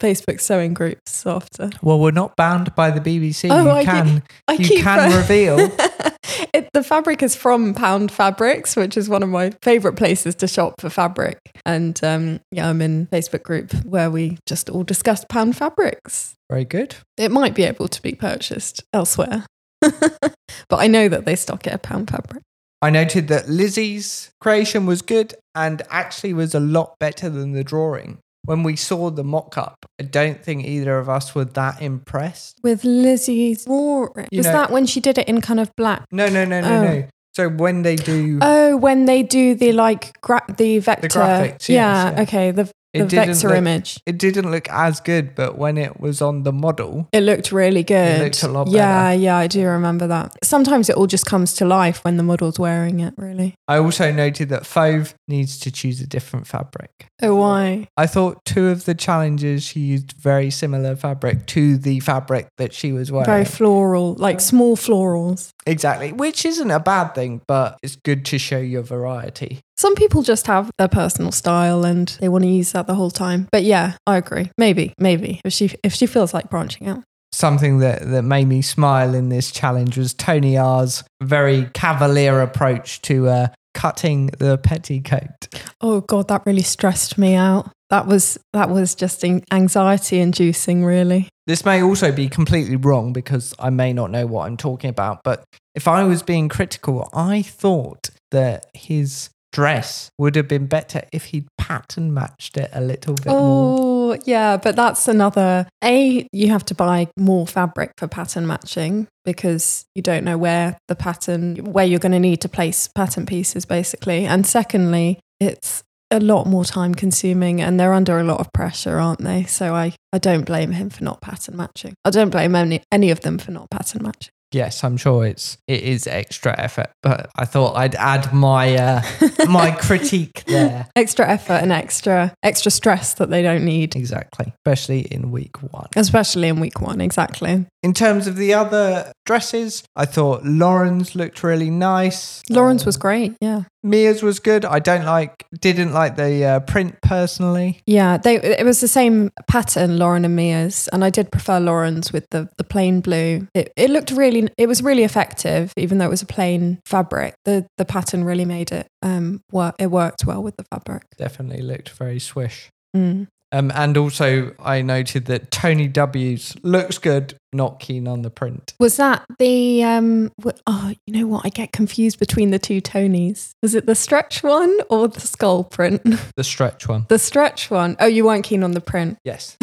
Facebook 0.00 0.40
sewing 0.40 0.74
groups 0.74 1.26
after. 1.26 1.70
Well, 1.82 1.98
we're 1.98 2.12
not 2.12 2.36
bound 2.36 2.74
by 2.74 2.90
the 2.90 3.00
BBC. 3.00 3.50
Oh, 3.50 3.64
you 3.64 3.70
I 3.70 3.84
can, 3.84 4.22
I 4.46 4.52
you 4.54 4.64
keep 4.64 4.82
can 4.82 5.12
reveal. 5.16 5.58
it, 6.54 6.68
the 6.72 6.82
fabric 6.82 7.22
is 7.22 7.34
from 7.34 7.74
Pound 7.74 8.12
Fabrics, 8.12 8.76
which 8.76 8.96
is 8.96 9.08
one 9.08 9.22
of 9.22 9.28
my 9.28 9.50
favorite 9.62 9.94
places 9.94 10.34
to 10.36 10.48
shop 10.48 10.80
for 10.80 10.90
fabric. 10.90 11.38
And 11.66 12.02
um, 12.04 12.40
yeah, 12.50 12.68
I'm 12.68 12.80
in 12.80 13.08
a 13.10 13.16
Facebook 13.16 13.42
group 13.42 13.72
where 13.84 14.10
we 14.10 14.38
just 14.46 14.70
all 14.70 14.84
discussed 14.84 15.28
Pound 15.28 15.56
Fabrics. 15.56 16.34
Very 16.50 16.64
good. 16.64 16.96
It 17.16 17.30
might 17.30 17.54
be 17.54 17.64
able 17.64 17.88
to 17.88 18.02
be 18.02 18.12
purchased 18.14 18.84
elsewhere, 18.92 19.46
but 20.68 20.76
I 20.78 20.86
know 20.86 21.08
that 21.08 21.24
they 21.24 21.36
stock 21.36 21.66
it 21.66 21.72
at 21.72 21.82
Pound 21.82 22.10
Fabric. 22.10 22.42
I 22.80 22.90
noted 22.90 23.28
that 23.28 23.48
Lizzie's 23.48 24.30
creation 24.40 24.86
was 24.86 25.02
good 25.02 25.34
and 25.54 25.82
actually 25.90 26.32
was 26.34 26.54
a 26.54 26.60
lot 26.60 26.94
better 26.98 27.28
than 27.30 27.52
the 27.52 27.62
drawing. 27.62 28.18
When 28.44 28.64
we 28.64 28.74
saw 28.74 29.10
the 29.10 29.22
mock 29.22 29.56
up, 29.56 29.76
I 30.00 30.02
don't 30.02 30.42
think 30.42 30.64
either 30.64 30.98
of 30.98 31.08
us 31.08 31.32
were 31.32 31.44
that 31.44 31.80
impressed. 31.80 32.58
With 32.64 32.82
Lizzie's 32.84 33.66
drawing. 33.66 34.26
You 34.32 34.38
Was 34.38 34.46
know- 34.46 34.52
that 34.52 34.70
when 34.72 34.86
she 34.86 34.98
did 34.98 35.16
it 35.18 35.28
in 35.28 35.40
kind 35.40 35.60
of 35.60 35.70
black? 35.76 36.06
No, 36.10 36.28
no, 36.28 36.44
no, 36.44 36.60
no, 36.60 36.66
Oh. 36.68 36.82
no. 36.82 37.04
So 37.34 37.48
when 37.48 37.82
they 37.82 37.94
do, 37.96 38.38
Oh, 38.42 38.76
when 38.76 39.04
they 39.06 39.22
do 39.22 39.54
the 39.54 39.72
like 39.72 40.20
gra- 40.20 40.44
the 40.58 40.80
vector. 40.80 41.08
graphics, 41.08 41.68
yes, 41.68 41.68
yeah, 41.68 42.10
yeah. 42.14 42.20
okay. 42.22 42.50
The 42.50 42.68
the 43.00 43.06
vector 43.06 43.48
look- 43.48 43.56
image. 43.58 44.00
It 44.06 44.18
didn't 44.18 44.50
look 44.50 44.68
as 44.70 45.00
good, 45.00 45.34
but 45.34 45.56
when 45.56 45.78
it 45.78 46.00
was 46.00 46.20
on 46.20 46.42
the 46.42 46.52
model, 46.52 47.08
It 47.12 47.20
looked 47.22 47.52
really 47.52 47.82
good. 47.82 48.20
It 48.20 48.24
looked 48.24 48.42
a 48.42 48.48
lot 48.48 48.68
Yeah, 48.68 49.08
better. 49.10 49.20
yeah, 49.20 49.36
I 49.36 49.46
do 49.46 49.66
remember 49.66 50.06
that. 50.08 50.36
Sometimes 50.44 50.88
it 50.90 50.96
all 50.96 51.06
just 51.06 51.26
comes 51.26 51.54
to 51.54 51.64
life 51.64 52.04
when 52.04 52.16
the 52.16 52.22
model's 52.22 52.58
wearing 52.58 53.00
it, 53.00 53.14
really. 53.16 53.54
I 53.68 53.78
also 53.78 54.12
noted 54.12 54.48
that 54.50 54.66
Fauve 54.66 55.14
needs 55.28 55.58
to 55.60 55.70
choose 55.70 56.00
a 56.00 56.06
different 56.06 56.46
fabric. 56.46 56.90
Oh, 57.22 57.36
why? 57.36 57.88
I 57.96 58.06
thought 58.06 58.44
two 58.44 58.68
of 58.68 58.84
the 58.84 58.94
challenges 58.94 59.62
she 59.62 59.80
used 59.80 60.12
very 60.12 60.50
similar 60.50 60.96
fabric 60.96 61.46
to 61.46 61.78
the 61.78 62.00
fabric 62.00 62.48
that 62.58 62.72
she 62.74 62.92
was 62.92 63.10
wearing. 63.10 63.26
Very 63.26 63.44
floral, 63.44 64.14
like 64.14 64.40
small 64.40 64.76
florals. 64.76 65.50
exactly, 65.66 66.12
which 66.12 66.44
isn't 66.44 66.70
a 66.70 66.80
bad 66.80 67.14
thing, 67.14 67.40
but 67.46 67.78
it's 67.82 67.96
good 67.96 68.24
to 68.26 68.38
show 68.38 68.58
your 68.58 68.82
variety. 68.82 69.60
Some 69.76 69.94
people 69.94 70.22
just 70.22 70.46
have 70.46 70.70
their 70.78 70.88
personal 70.88 71.32
style 71.32 71.84
and 71.84 72.08
they 72.20 72.28
want 72.28 72.44
to 72.44 72.50
use 72.50 72.72
that 72.72 72.86
the 72.86 72.94
whole 72.94 73.10
time. 73.10 73.48
But 73.50 73.64
yeah, 73.64 73.94
I 74.06 74.16
agree. 74.16 74.50
Maybe, 74.58 74.94
maybe 74.98 75.40
if 75.44 75.52
she 75.52 75.74
if 75.82 75.94
she 75.94 76.06
feels 76.06 76.34
like 76.34 76.50
branching 76.50 76.88
out. 76.88 77.02
Something 77.32 77.78
that, 77.78 78.08
that 78.10 78.22
made 78.22 78.46
me 78.46 78.60
smile 78.60 79.14
in 79.14 79.30
this 79.30 79.50
challenge 79.50 79.96
was 79.96 80.12
Tony 80.12 80.58
R's 80.58 81.02
very 81.22 81.64
cavalier 81.72 82.42
approach 82.42 83.00
to 83.02 83.28
uh, 83.28 83.48
cutting 83.74 84.26
the 84.38 84.58
petticoat. 84.58 85.48
Oh 85.80 86.02
god, 86.02 86.28
that 86.28 86.42
really 86.44 86.62
stressed 86.62 87.16
me 87.16 87.34
out. 87.34 87.70
That 87.90 88.06
was 88.06 88.38
that 88.52 88.70
was 88.70 88.94
just 88.94 89.24
anxiety 89.24 90.20
inducing, 90.20 90.84
really. 90.84 91.28
This 91.46 91.64
may 91.64 91.82
also 91.82 92.12
be 92.12 92.28
completely 92.28 92.76
wrong 92.76 93.12
because 93.12 93.54
I 93.58 93.70
may 93.70 93.92
not 93.92 94.10
know 94.10 94.26
what 94.26 94.46
I'm 94.46 94.56
talking 94.56 94.90
about, 94.90 95.20
but 95.24 95.44
if 95.74 95.88
I 95.88 96.04
was 96.04 96.22
being 96.22 96.48
critical, 96.48 97.08
I 97.12 97.42
thought 97.42 98.10
that 98.30 98.66
his 98.74 99.28
dress 99.52 100.10
would 100.18 100.34
have 100.36 100.48
been 100.48 100.66
better 100.66 101.02
if 101.12 101.26
he'd 101.26 101.46
pattern 101.58 102.12
matched 102.12 102.56
it 102.56 102.70
a 102.72 102.80
little 102.80 103.14
bit 103.14 103.26
more. 103.26 104.14
Oh, 104.14 104.18
yeah, 104.24 104.56
but 104.56 104.76
that's 104.76 105.08
another. 105.08 105.66
A, 105.84 106.26
you 106.32 106.48
have 106.48 106.64
to 106.66 106.74
buy 106.74 107.08
more 107.16 107.46
fabric 107.46 107.92
for 107.96 108.08
pattern 108.08 108.46
matching 108.46 109.06
because 109.24 109.84
you 109.94 110.02
don't 110.02 110.24
know 110.24 110.38
where 110.38 110.78
the 110.88 110.96
pattern, 110.96 111.56
where 111.56 111.84
you're 111.84 112.00
going 112.00 112.12
to 112.12 112.18
need 112.18 112.40
to 112.40 112.48
place 112.48 112.88
pattern 112.88 113.26
pieces, 113.26 113.64
basically. 113.64 114.24
And 114.24 114.46
secondly, 114.46 115.20
it's 115.38 115.82
a 116.10 116.20
lot 116.20 116.46
more 116.46 116.64
time 116.64 116.94
consuming 116.94 117.60
and 117.60 117.80
they're 117.80 117.94
under 117.94 118.18
a 118.18 118.24
lot 118.24 118.38
of 118.38 118.52
pressure, 118.52 118.98
aren't 118.98 119.22
they? 119.22 119.44
So 119.44 119.74
I, 119.74 119.94
I 120.12 120.18
don't 120.18 120.44
blame 120.44 120.72
him 120.72 120.90
for 120.90 121.04
not 121.04 121.20
pattern 121.20 121.56
matching. 121.56 121.94
I 122.04 122.10
don't 122.10 122.30
blame 122.30 122.54
any, 122.54 122.82
any 122.92 123.10
of 123.10 123.20
them 123.20 123.38
for 123.38 123.50
not 123.50 123.70
pattern 123.70 124.02
matching. 124.02 124.32
Yes, 124.52 124.84
I'm 124.84 124.96
sure 124.96 125.26
it's 125.26 125.58
it 125.66 125.82
is 125.82 126.06
extra 126.06 126.58
effort, 126.58 126.90
but 127.02 127.30
I 127.36 127.44
thought 127.44 127.76
I'd 127.76 127.94
add 127.94 128.32
my 128.32 128.74
uh, 128.76 129.02
my 129.48 129.70
critique 129.72 130.44
there. 130.46 130.88
Extra 130.94 131.28
effort 131.28 131.54
and 131.62 131.72
extra 131.72 132.34
extra 132.42 132.70
stress 132.70 133.14
that 133.14 133.30
they 133.30 133.42
don't 133.42 133.64
need, 133.64 133.96
Exactly, 133.96 134.52
especially 134.66 135.00
in 135.00 135.30
week 135.30 135.62
one. 135.62 135.88
especially 135.96 136.48
in 136.48 136.60
week 136.60 136.80
one. 136.80 137.00
Exactly. 137.00 137.66
In 137.82 137.92
terms 137.92 138.28
of 138.28 138.36
the 138.36 138.54
other 138.54 139.12
dresses, 139.26 139.82
I 139.96 140.04
thought 140.04 140.44
Lauren's 140.44 141.16
looked 141.16 141.42
really 141.42 141.70
nice. 141.70 142.42
Lauren's 142.48 142.84
Uh, 142.84 142.86
was 142.86 142.96
great. 142.96 143.34
Yeah. 143.40 143.64
Mia's 143.82 144.22
was 144.22 144.38
good. 144.38 144.64
I 144.64 144.78
don't 144.78 145.04
like, 145.04 145.44
didn't 145.60 145.92
like 145.92 146.14
the 146.14 146.44
uh, 146.44 146.60
print 146.60 146.94
personally. 147.02 147.80
Yeah, 147.84 148.18
they 148.18 148.36
it 148.36 148.64
was 148.64 148.80
the 148.80 148.86
same 148.86 149.32
pattern, 149.48 149.98
Lauren 149.98 150.24
and 150.24 150.36
Mia's, 150.36 150.88
and 150.92 151.04
I 151.04 151.10
did 151.10 151.32
prefer 151.32 151.58
Lauren's 151.58 152.12
with 152.12 152.24
the 152.30 152.48
the 152.56 152.64
plain 152.64 153.00
blue. 153.00 153.48
It 153.54 153.72
it 153.76 153.90
looked 153.90 154.12
really 154.12 154.48
it 154.56 154.68
was 154.68 154.82
really 154.82 155.02
effective, 155.02 155.72
even 155.76 155.98
though 155.98 156.06
it 156.06 156.10
was 156.10 156.22
a 156.22 156.26
plain 156.26 156.78
fabric. 156.86 157.34
The 157.44 157.66
the 157.76 157.84
pattern 157.84 158.22
really 158.22 158.44
made 158.44 158.70
it 158.70 158.86
um 159.02 159.40
work. 159.50 159.74
It 159.80 159.90
worked 159.90 160.24
well 160.24 160.42
with 160.42 160.56
the 160.56 160.64
fabric. 160.70 161.02
Definitely 161.18 161.62
looked 161.62 161.88
very 161.90 162.20
swish. 162.20 162.70
Mm. 162.96 163.26
Um, 163.52 163.70
and 163.74 163.96
also, 163.96 164.54
I 164.58 164.80
noted 164.82 165.26
that 165.26 165.50
Tony 165.50 165.86
W's 165.86 166.56
looks 166.62 166.98
good, 166.98 167.34
not 167.52 167.80
keen 167.80 168.08
on 168.08 168.22
the 168.22 168.30
print. 168.30 168.74
Was 168.80 168.96
that 168.96 169.24
the 169.38 169.84
um? 169.84 170.32
Oh, 170.66 170.92
you 171.06 171.14
know 171.14 171.26
what? 171.26 171.44
I 171.44 171.50
get 171.50 171.72
confused 171.72 172.18
between 172.18 172.50
the 172.50 172.58
two 172.58 172.80
Tonys. 172.80 173.50
Was 173.62 173.74
it 173.74 173.86
the 173.86 173.94
stretch 173.94 174.42
one 174.42 174.74
or 174.88 175.06
the 175.08 175.20
skull 175.20 175.64
print? 175.64 176.02
The 176.36 176.44
stretch 176.44 176.88
one. 176.88 177.04
the 177.08 177.18
stretch 177.18 177.70
one. 177.70 177.96
Oh, 178.00 178.06
you 178.06 178.24
weren't 178.24 178.44
keen 178.44 178.64
on 178.64 178.72
the 178.72 178.80
print. 178.80 179.18
Yes. 179.24 179.56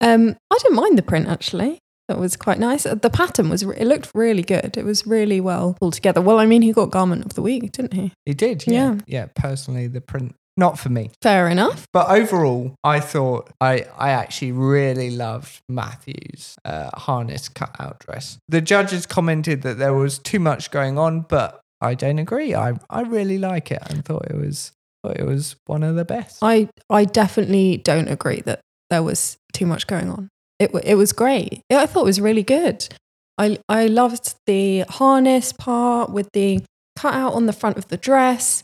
um, 0.00 0.36
I 0.50 0.58
didn't 0.58 0.74
mind 0.76 0.98
the 0.98 1.02
print 1.02 1.28
actually. 1.28 1.78
That 2.08 2.18
was 2.18 2.36
quite 2.36 2.58
nice. 2.58 2.82
The 2.82 3.10
pattern 3.10 3.48
was 3.48 3.62
it 3.62 3.86
looked 3.86 4.10
really 4.14 4.42
good. 4.42 4.76
It 4.76 4.84
was 4.84 5.06
really 5.06 5.40
well 5.40 5.76
pulled 5.80 5.94
together. 5.94 6.20
Well, 6.20 6.38
I 6.38 6.44
mean, 6.44 6.60
he 6.60 6.72
got 6.72 6.90
garment 6.90 7.24
of 7.24 7.32
the 7.34 7.40
week, 7.40 7.72
didn't 7.72 7.94
he? 7.94 8.12
He 8.26 8.34
did. 8.34 8.66
Yeah. 8.66 8.72
Yeah. 8.72 9.00
Yeah. 9.06 9.26
Personally, 9.34 9.86
the 9.86 10.02
print, 10.02 10.34
not 10.56 10.78
for 10.78 10.88
me. 10.88 11.10
Fair 11.20 11.48
enough. 11.48 11.86
But 11.92 12.08
overall, 12.10 12.74
I 12.84 13.00
thought 13.00 13.50
I, 13.60 13.86
I 13.98 14.10
actually 14.10 14.52
really 14.52 15.10
loved 15.10 15.60
Matthew's 15.68 16.56
uh, 16.64 16.90
harness 16.94 17.48
cutout 17.48 18.00
dress. 18.00 18.38
The 18.48 18.60
judges 18.60 19.06
commented 19.06 19.62
that 19.62 19.78
there 19.78 19.94
was 19.94 20.18
too 20.18 20.38
much 20.38 20.70
going 20.70 20.98
on, 20.98 21.22
but 21.22 21.60
I 21.80 21.94
don't 21.94 22.18
agree. 22.18 22.54
I, 22.54 22.74
I 22.88 23.02
really 23.02 23.38
like 23.38 23.70
it 23.70 23.82
and 23.90 24.04
thought 24.04 24.26
it 24.30 24.36
was 24.36 24.72
thought 25.04 25.18
it 25.18 25.26
was 25.26 25.56
one 25.66 25.82
of 25.82 25.96
the 25.96 26.04
best. 26.04 26.38
I 26.42 26.68
I 26.88 27.04
definitely 27.04 27.78
don't 27.78 28.08
agree 28.08 28.40
that 28.42 28.60
there 28.90 29.02
was 29.02 29.36
too 29.52 29.66
much 29.66 29.86
going 29.86 30.08
on. 30.08 30.28
It 30.58 30.70
it 30.84 30.94
was 30.94 31.12
great. 31.12 31.60
I 31.70 31.86
thought 31.86 32.02
it 32.02 32.06
was 32.06 32.20
really 32.20 32.42
good. 32.42 32.88
I 33.36 33.58
I 33.68 33.86
loved 33.86 34.34
the 34.46 34.84
harness 34.88 35.52
part 35.52 36.10
with 36.10 36.28
the 36.32 36.62
cutout 36.96 37.34
on 37.34 37.46
the 37.46 37.52
front 37.52 37.76
of 37.76 37.88
the 37.88 37.96
dress. 37.96 38.62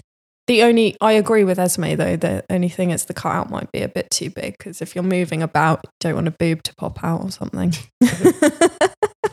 The 0.51 0.65
only 0.65 0.97
I 1.01 1.13
agree 1.13 1.45
with 1.45 1.61
Esme 1.61 1.95
though. 1.95 2.17
The 2.17 2.45
only 2.51 2.69
thing 2.69 2.91
is 2.91 3.05
the 3.05 3.15
cutout 3.15 3.51
might 3.51 3.71
be 3.71 3.83
a 3.83 3.89
bit 3.89 4.11
too 4.11 4.31
big 4.31 4.59
because 4.59 4.83
if 4.83 4.97
you're 4.97 5.05
moving 5.05 5.45
about, 5.45 5.79
you 5.85 5.91
don't 6.01 6.17
want 6.17 6.27
a 6.27 6.33
boob 6.33 6.65
to 6.65 6.75
pop 6.75 7.05
out 7.05 7.23
or 7.23 7.31
something. 7.31 7.73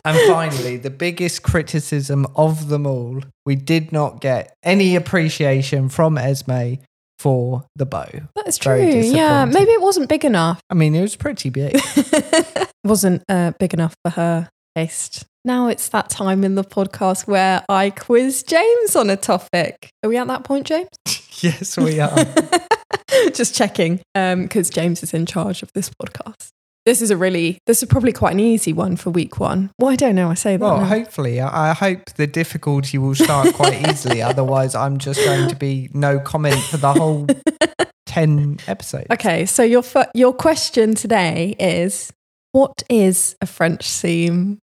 And 0.05 0.17
finally, 0.31 0.77
the 0.77 0.89
biggest 0.89 1.43
criticism 1.43 2.27
of 2.37 2.69
them 2.69 2.87
all, 2.87 3.19
we 3.45 3.55
did 3.55 3.91
not 3.91 4.21
get 4.21 4.53
any 4.63 4.95
appreciation 4.95 5.89
from 5.89 6.17
Esme 6.17 6.75
for 7.19 7.65
the 7.75 7.85
bow. 7.85 8.07
That 8.35 8.47
is 8.47 8.57
true. 8.57 8.79
Yeah, 8.79 9.43
maybe 9.43 9.71
it 9.71 9.81
wasn't 9.81 10.07
big 10.07 10.23
enough. 10.23 10.61
I 10.69 10.75
mean, 10.75 10.95
it 10.95 11.01
was 11.01 11.17
pretty 11.17 11.49
big. 11.49 11.77
wasn't 12.85 13.21
uh, 13.27 13.51
big 13.59 13.73
enough 13.73 13.95
for 14.05 14.11
her 14.11 14.49
Now 15.43 15.69
it's 15.69 15.89
that 15.89 16.09
time 16.09 16.43
in 16.43 16.55
the 16.55 16.63
podcast 16.63 17.25
where 17.25 17.63
I 17.67 17.89
quiz 17.89 18.43
James 18.43 18.95
on 18.95 19.09
a 19.09 19.17
topic. 19.17 19.89
Are 20.03 20.09
we 20.09 20.17
at 20.17 20.27
that 20.27 20.43
point, 20.43 20.67
James? 20.67 20.89
yes, 21.41 21.77
we 21.77 21.99
are. 21.99 22.15
Just 23.33 23.55
checking, 23.55 24.01
um, 24.13 24.43
because 24.43 24.69
James 24.69 25.01
is 25.01 25.13
in 25.13 25.25
charge 25.25 25.63
of 25.63 25.71
this 25.73 25.89
podcast. 25.89 26.49
This 26.85 27.01
is 27.01 27.11
a 27.11 27.17
really, 27.17 27.57
this 27.65 27.81
is 27.81 27.89
probably 27.89 28.11
quite 28.13 28.33
an 28.33 28.39
easy 28.39 28.71
one 28.71 28.97
for 28.97 29.09
week 29.09 29.39
one. 29.39 29.71
Well, 29.79 29.89
I 29.89 29.95
don't 29.95 30.15
know. 30.15 30.29
I 30.29 30.35
say 30.35 30.57
that. 30.57 30.63
Well, 30.63 30.79
now. 30.79 30.85
hopefully, 30.85 31.41
I 31.41 31.71
I 31.71 31.73
hope 31.73 32.05
the 32.15 32.27
difficulty 32.27 32.97
will 32.97 33.15
start 33.15 33.53
quite 33.55 33.87
easily. 33.89 34.21
Otherwise, 34.21 34.75
I'm 34.75 34.99
just 34.99 35.23
going 35.23 35.49
to 35.49 35.55
be 35.55 35.89
no 35.93 36.19
comment 36.19 36.61
for 36.61 36.77
the 36.77 36.93
whole 36.93 37.25
10 38.05 38.59
episodes. 38.67 39.07
okay, 39.11 39.45
so 39.45 39.63
your 39.63 39.83
your 40.13 40.33
question 40.33 40.93
today 40.93 41.55
is, 41.59 42.11
what 42.51 42.83
is 42.89 43.35
a 43.41 43.45
French 43.45 43.87
seam? 43.87 44.59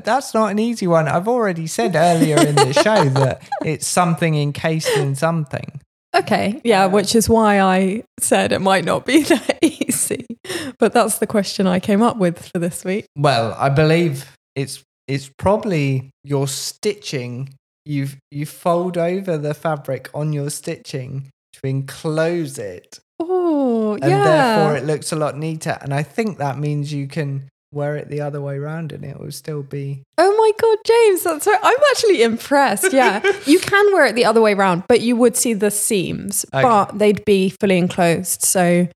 That's 0.00 0.34
not 0.34 0.50
an 0.50 0.58
easy 0.58 0.86
one. 0.86 1.08
I've 1.08 1.28
already 1.28 1.66
said 1.66 1.94
earlier 1.96 2.36
in 2.38 2.54
the 2.54 2.72
show 2.72 3.04
that 3.10 3.42
it's 3.64 3.86
something 3.86 4.34
encased 4.34 4.96
in 4.96 5.14
something. 5.14 5.80
Okay, 6.14 6.60
yeah, 6.62 6.86
which 6.86 7.14
is 7.14 7.26
why 7.28 7.60
I 7.60 8.04
said 8.20 8.52
it 8.52 8.60
might 8.60 8.84
not 8.84 9.06
be 9.06 9.22
that 9.22 9.58
easy. 9.62 10.26
But 10.78 10.92
that's 10.92 11.18
the 11.18 11.26
question 11.26 11.66
I 11.66 11.80
came 11.80 12.02
up 12.02 12.18
with 12.18 12.48
for 12.52 12.58
this 12.58 12.84
week. 12.84 13.06
Well, 13.16 13.54
I 13.58 13.68
believe 13.70 14.30
it's 14.54 14.82
it's 15.08 15.30
probably 15.38 16.10
your 16.24 16.46
stitching. 16.48 17.54
You 17.86 18.08
you 18.30 18.44
fold 18.46 18.98
over 18.98 19.38
the 19.38 19.54
fabric 19.54 20.10
on 20.14 20.32
your 20.34 20.50
stitching 20.50 21.30
to 21.54 21.60
enclose 21.66 22.58
it, 22.58 22.98
Oh, 23.18 23.94
and 23.94 24.04
yeah. 24.10 24.24
therefore 24.24 24.76
it 24.76 24.84
looks 24.84 25.12
a 25.12 25.16
lot 25.16 25.36
neater. 25.38 25.78
And 25.80 25.94
I 25.94 26.02
think 26.02 26.38
that 26.38 26.58
means 26.58 26.92
you 26.92 27.08
can 27.08 27.48
wear 27.72 27.96
it 27.96 28.08
the 28.08 28.20
other 28.20 28.40
way 28.40 28.56
around, 28.56 28.92
and 28.92 29.04
it 29.04 29.18
will 29.18 29.32
still 29.32 29.62
be. 29.62 30.02
oh 30.18 30.36
my 30.36 30.52
God, 30.60 30.78
James, 30.86 31.22
that's 31.24 31.46
right. 31.46 31.58
I'm 31.62 31.78
actually 31.90 32.22
impressed. 32.22 32.92
Yeah, 32.92 33.20
you 33.46 33.58
can 33.58 33.92
wear 33.92 34.06
it 34.06 34.14
the 34.14 34.24
other 34.24 34.40
way 34.40 34.52
around, 34.54 34.84
but 34.88 35.00
you 35.00 35.16
would 35.16 35.36
see 35.36 35.54
the 35.54 35.70
seams, 35.70 36.44
Okay. 36.52 36.62
but 36.62 36.98
they'd 36.98 37.24
be 37.24 37.50
fully 37.50 37.78
enclosed. 37.78 38.42
So 38.42 38.88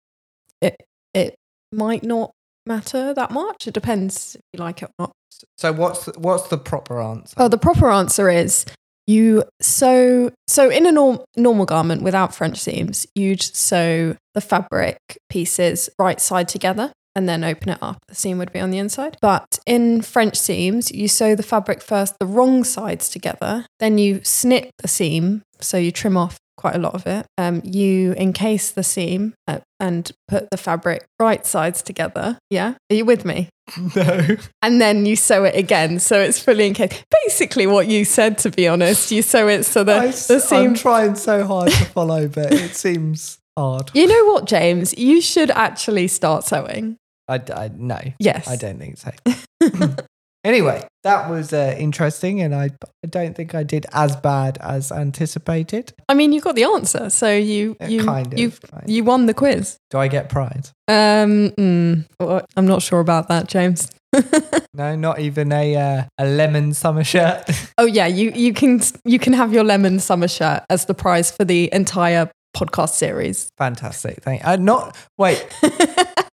it, 0.61 0.77
it 1.15 1.35
might 1.73 2.03
not 2.05 2.31
matter 2.67 3.15
that 3.15 3.31
much. 3.31 3.67
It 3.67 3.75
depends 3.75 4.35
if 4.37 4.41
you 4.53 4.61
like 4.61 4.83
it 4.83 4.91
or 4.99 5.07
not. 5.07 5.13
So 5.59 5.73
what's 5.73 6.05
the, 6.07 6.13
what's 6.19 6.49
the 6.49 6.59
proper 6.59 7.01
answer? 7.01 7.35
Oh, 7.39 7.49
the 7.49 7.59
proper 7.59 7.91
answer 7.91 8.29
is 8.31 8.65
you 9.07 9.45
sew. 9.61 10.31
So 10.49 10.71
in 10.71 10.87
a 10.87 10.93
norm, 10.93 11.21
normal 11.37 11.67
garment 11.67 12.03
without 12.03 12.35
French 12.35 12.59
seams, 12.59 13.07
you'd 13.15 13.43
sew 13.43 14.17
the 14.35 14.41
fabric 14.41 14.99
pieces 15.29 15.89
right 15.99 16.21
side 16.21 16.49
together 16.49 16.93
and 17.17 17.29
then 17.29 17.43
open 17.43 17.71
it 17.71 17.79
up. 17.83 17.99
The 18.07 18.15
seam 18.15 18.39
would 18.39 18.53
be 18.53 18.61
on 18.61 18.71
the 18.71 18.79
inside. 18.79 19.17
But 19.21 19.59
in 19.67 20.03
French 20.03 20.37
seams, 20.37 20.93
you 20.93 21.09
sew 21.09 21.35
the 21.35 21.43
fabric 21.43 21.83
first 21.83 22.15
the 22.21 22.27
wrong 22.27 22.63
sides 22.63 23.09
together, 23.09 23.67
then 23.81 23.99
you 23.99 24.21
snip 24.23 24.71
the 24.79 24.89
seam. 24.89 25.43
So 25.61 25.79
you 25.79 25.91
trim 25.91 26.19
off 26.19 26.39
quite 26.59 26.75
a 26.75 26.79
lot 26.79 26.95
of 26.95 27.07
it. 27.07 27.27
Um, 27.39 27.63
you 27.65 28.13
encase 28.15 28.71
the 28.71 28.83
seam 28.83 29.35
uh, 29.49 29.61
and 29.81 30.13
put 30.29 30.51
the 30.51 30.57
fabric 30.59 31.07
right 31.19 31.47
sides 31.47 31.81
together. 31.83 32.39
Yeah, 32.51 32.75
are 32.91 32.95
you 32.95 33.05
with 33.05 33.25
me? 33.25 33.49
No. 33.97 34.37
And 34.63 34.81
then 34.81 35.07
you 35.07 35.17
sew 35.17 35.43
it 35.43 35.57
again, 35.57 35.99
so 35.99 36.21
it's 36.21 36.39
fully 36.39 36.67
encased. 36.69 37.03
Basically, 37.25 37.67
what 37.67 37.89
you 37.89 38.05
said, 38.05 38.39
to 38.39 38.51
be 38.51 38.69
honest, 38.69 39.11
you 39.11 39.23
sew 39.23 39.49
it 39.49 39.65
so 39.65 39.83
the 39.83 39.95
I, 39.95 40.07
the 40.13 40.35
am 40.35 40.41
seam. 40.41 40.75
trying 40.75 41.17
so 41.17 41.45
hard 41.45 41.73
to 41.73 41.85
follow, 41.87 42.29
but 42.29 42.53
it 42.53 42.75
seems 42.77 43.39
hard. 43.57 43.91
You 43.93 44.07
know 44.07 44.33
what, 44.33 44.45
James? 44.45 44.97
You 44.97 45.21
should 45.21 45.51
actually 45.51 46.07
start 46.07 46.45
sewing. 46.45 46.97
I, 47.29 47.41
I 47.55 47.71
no, 47.75 47.99
Yes. 48.19 48.49
I 48.49 48.57
don't 48.57 48.79
think 48.79 48.99
so. 48.99 49.11
anyway, 50.45 50.87
that 51.03 51.29
was 51.29 51.53
uh, 51.53 51.75
interesting, 51.79 52.41
and 52.41 52.55
I, 52.55 52.71
I 53.05 53.07
don't 53.09 53.37
think 53.37 53.55
I 53.55 53.63
did 53.63 53.87
as 53.93 54.17
bad 54.17 54.59
as 54.61 54.93
anticipated. 54.93 55.93
I 56.09 56.15
mean, 56.15 56.33
you 56.33 56.41
got 56.41 56.55
the 56.55 56.65
answer, 56.65 57.11
so 57.11 57.31
you 57.33 57.77
you 57.87 58.05
kind 58.05 58.33
of, 58.33 58.39
you 58.39 58.51
kind 58.51 58.89
you 58.89 59.05
won 59.05 59.27
the 59.27 59.35
quiz. 59.35 59.77
Do 59.91 59.99
I 59.99 60.09
get 60.09 60.29
prize? 60.29 60.73
Um, 60.89 61.51
mm, 61.59 62.07
well, 62.21 62.45
I'm 62.57 62.67
not 62.67 62.83
sure 62.83 63.01
about 63.01 63.29
that, 63.29 63.49
James. 63.49 63.91
No, 64.77 64.95
not 64.95 65.21
even 65.21 65.53
a 65.53 65.75
uh, 65.75 66.05
a 66.19 66.27
lemon 66.27 66.75
summer 66.75 67.03
shirt. 67.03 67.49
Oh 67.79 67.87
yeah, 67.87 68.07
you 68.07 68.31
you 68.35 68.53
can 68.53 68.81
you 69.05 69.19
can 69.19 69.33
have 69.33 69.53
your 69.53 69.65
lemon 69.65 70.01
summer 70.01 70.29
shirt 70.29 70.65
as 70.69 70.85
the 70.85 70.95
prize 70.95 71.31
for 71.31 71.45
the 71.47 71.71
entire 71.73 72.31
podcast 72.55 72.91
series. 72.91 73.49
Fantastic. 73.57 74.23
Thank. 74.23 74.47
Uh, 74.47 74.57
not 74.57 74.97
wait. 75.19 75.47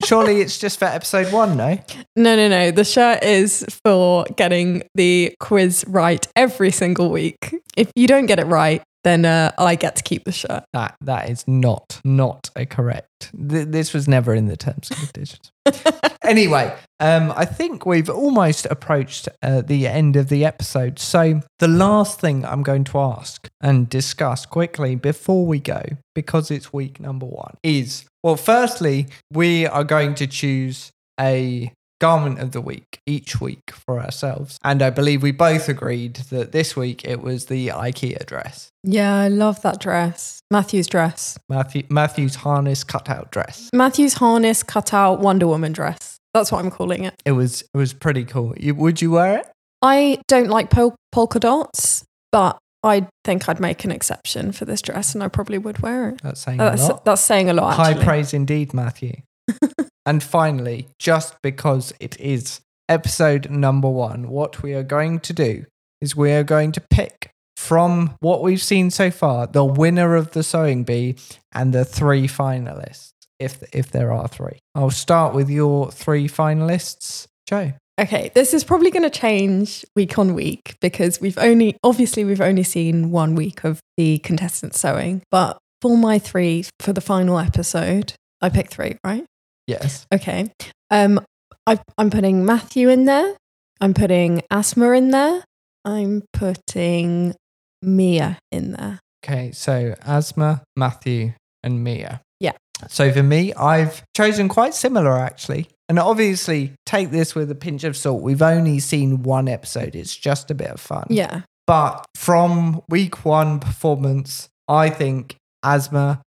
Surely 0.04 0.42
it's 0.42 0.58
just 0.58 0.80
for 0.80 0.86
episode 0.86 1.32
one, 1.32 1.58
no? 1.58 1.80
No, 2.16 2.36
no, 2.36 2.48
no. 2.48 2.72
The 2.72 2.84
shirt 2.84 3.24
is 3.24 3.66
for 3.84 4.26
getting 4.36 4.84
the 4.96 5.36
quiz 5.40 5.86
right 5.88 6.26
every 6.36 6.72
single 6.72 7.10
week. 7.10 7.56
If 7.78 7.92
you 7.96 8.08
don't 8.08 8.26
get 8.26 8.40
it 8.40 8.46
right, 8.46 8.82
then 9.04 9.26
uh, 9.26 9.52
I 9.58 9.76
get 9.76 9.96
to 9.98 10.04
keep 10.04 10.26
the 10.26 10.32
shirt. 10.32 10.64
That 10.74 10.96
that 11.02 11.30
is 11.30 11.48
not 11.48 12.02
not 12.04 12.50
a 12.56 12.66
correct. 12.66 13.32
Th- 13.32 13.68
this 13.68 13.94
was 13.94 14.08
never 14.08 14.34
in 14.34 14.48
the 14.48 14.58
terms 14.58 14.90
and 14.92 15.00
conditions. 15.00 15.52
anyway, 16.24 16.76
um, 17.00 17.34
I 17.36 17.46
think 17.46 17.86
we've 17.86 18.10
almost 18.10 18.66
approached 18.68 19.28
uh, 19.42 19.62
the 19.62 19.88
end 19.88 20.16
of 20.16 20.30
the 20.30 20.46
episode. 20.46 21.00
So 21.00 21.42
the 21.60 21.68
last 21.68 22.20
thing 22.20 22.46
I'm 22.46 22.64
going 22.64 22.84
to 22.86 23.00
ask 23.00 23.48
and 23.60 23.90
discuss 23.90 24.46
quickly 24.46 24.96
before 24.96 25.46
we 25.46 25.60
go, 25.60 25.84
because 26.14 26.52
it's 26.52 26.72
week 26.74 27.00
number 27.00 27.26
one, 27.26 27.56
is 27.64 28.06
well, 28.24 28.36
firstly, 28.36 29.08
we 29.32 29.66
are 29.66 29.84
going 29.84 30.16
to 30.16 30.28
choose 30.28 30.92
a 31.20 31.72
garment 32.02 32.40
of 32.40 32.52
the 32.52 32.60
week 32.60 33.00
each 33.06 33.40
week 33.40 33.70
for 33.72 34.02
ourselves. 34.02 34.58
And 34.64 34.82
I 34.82 34.90
believe 34.90 35.22
we 35.22 35.32
both 35.32 35.70
agreed 35.70 36.16
that 36.32 36.52
this 36.52 36.76
week 36.76 37.06
it 37.06 37.22
was 37.22 37.46
the 37.46 37.68
IKEA 37.68 38.26
dress. 38.26 38.70
Yeah, 38.84 39.16
I 39.16 39.28
love 39.28 39.62
that 39.62 39.80
dress. 39.80 40.40
Matthew's 40.50 40.88
dress. 40.88 41.38
Matthew, 41.48 41.84
Matthew's 41.90 42.36
harness 42.36 42.84
cutout 42.84 43.32
dress. 43.32 43.70
Matthew's 43.72 44.16
harness 44.16 44.64
cutout 44.64 45.20
Wonder 45.20 45.46
Woman 45.46 45.72
dress. 45.74 46.18
That's 46.34 46.52
what 46.52 46.66
I'm 46.66 46.72
calling 46.72 47.04
it. 47.04 47.22
It 47.24 47.34
was 47.34 47.62
it 47.62 47.78
was 47.78 47.94
pretty 47.94 48.24
cool. 48.26 48.56
You, 48.58 48.74
would 48.76 49.02
you 49.02 49.12
wear 49.12 49.38
it? 49.38 49.48
I 49.84 50.20
don't 50.28 50.50
like 50.50 50.70
pol- 50.72 50.96
polka 51.12 51.40
dots, 51.40 52.04
but 52.32 52.58
I 52.84 53.08
think 53.24 53.48
I'd 53.48 53.60
make 53.60 53.84
an 53.86 53.91
exception 53.91 54.52
for 54.52 54.65
this 54.65 54.82
dress, 54.82 55.13
and 55.13 55.24
I 55.24 55.28
probably 55.28 55.58
would 55.58 55.80
wear 55.80 56.10
it. 56.10 56.22
That's 56.24 56.41
saying 56.41 56.58
That's, 56.58 56.84
a 56.84 56.94
lot. 56.94 57.06
that's 57.06 57.22
saying 57.22 57.50
a 57.50 57.54
lot. 57.54 57.76
High 57.76 57.91
Actually. 57.91 58.06
praise 58.06 58.34
indeed, 58.34 58.74
Matthew. 58.74 59.22
and 60.06 60.24
finally, 60.24 60.88
just 60.98 61.36
because 61.41 61.94
it 62.00 62.20
is 62.20 62.62
episode 62.89 63.50
number 63.50 63.89
one, 63.89 64.30
what 64.30 64.63
we 64.63 64.74
are 64.74 64.84
going 64.84 65.20
to 65.22 65.34
do 65.34 65.65
is 66.02 66.15
we 66.15 66.32
are 66.32 66.44
going 66.44 66.72
to 66.72 66.82
pick 66.82 67.32
from 67.56 68.15
what 68.20 68.41
we've 68.41 68.62
seen 68.62 68.89
so 68.89 69.12
far 69.12 69.46
the 69.46 69.63
winner 69.63 70.15
of 70.15 70.32
the 70.32 70.41
sewing 70.41 70.84
bee 70.84 71.15
and 71.54 71.74
the 71.74 71.86
three 71.86 72.28
finalists, 72.28 73.12
if 73.39 73.63
if 73.74 73.91
there 73.91 74.12
are 74.12 74.28
three. 74.28 74.58
I'll 74.74 74.89
start 74.89 75.36
with 75.36 75.50
your 75.50 75.91
three 75.91 76.28
finalists, 76.28 77.28
Jo. 77.48 77.74
Okay, 78.02 78.32
this 78.34 78.56
is 78.56 78.64
probably 78.64 78.90
going 78.90 79.04
to 79.04 79.12
change 79.12 79.86
week 79.96 80.18
on 80.18 80.34
week 80.34 80.76
because 80.82 81.22
we've 81.22 81.38
only, 81.38 81.78
obviously, 81.84 82.26
we've 82.26 82.42
only 82.42 82.64
seen 82.64 83.12
one 83.12 83.36
week 83.36 83.64
of 83.64 83.80
the 83.96 84.18
contestant 84.20 84.74
sewing. 84.74 85.22
But 85.30 85.60
for 85.82 85.96
my 85.96 86.18
three 86.18 86.66
for 86.80 86.94
the 86.94 87.02
final 87.02 87.38
episode, 87.38 88.14
I 88.42 88.50
picked 88.50 88.74
three, 88.74 88.98
right? 89.06 89.24
Yes. 89.68 90.08
Okay. 90.12 90.52
Um, 90.90 91.24
I, 91.68 91.80
I'm 91.96 92.10
putting 92.10 92.44
Matthew 92.44 92.90
in 92.90 93.06
there. 93.06 93.36
I'm 93.80 93.94
putting 93.94 94.42
Asma 94.50 94.94
in 94.94 95.12
there. 95.12 95.44
I'm 95.86 96.24
putting 96.34 97.36
Mia 97.84 98.40
in 98.52 98.72
there. 98.72 99.00
Okay, 99.24 99.52
so 99.52 99.94
Asma, 100.04 100.64
Matthew, 100.76 101.34
and 101.62 101.84
Mia. 101.84 102.22
Yeah. 102.40 102.54
So 102.90 103.12
for 103.12 103.22
me, 103.22 103.54
I've 103.54 104.04
chosen 104.18 104.50
quite 104.50 104.74
similar 104.74 105.20
actually. 105.20 105.68
And 105.91 105.99
obviously, 105.99 106.71
take 106.86 107.12
this 107.12 107.36
with 107.36 107.51
a 107.51 107.56
pinch 107.56 107.84
of 107.84 107.97
salt. 107.97 108.21
We've 108.21 108.41
only 108.41 108.80
seen 108.80 109.23
one 109.23 109.49
episode, 109.49 109.93
it's 109.93 110.15
just 110.15 110.49
a 110.49 110.54
bit 110.54 110.69
of 110.69 110.80
fun. 110.80 111.06
Yeah. 111.10 111.41
But 111.67 112.06
from 112.15 112.82
week 112.89 113.25
one 113.25 113.60
performance, 113.60 114.47
I 114.69 114.89
think 114.89 115.36
Asma, 115.63 116.21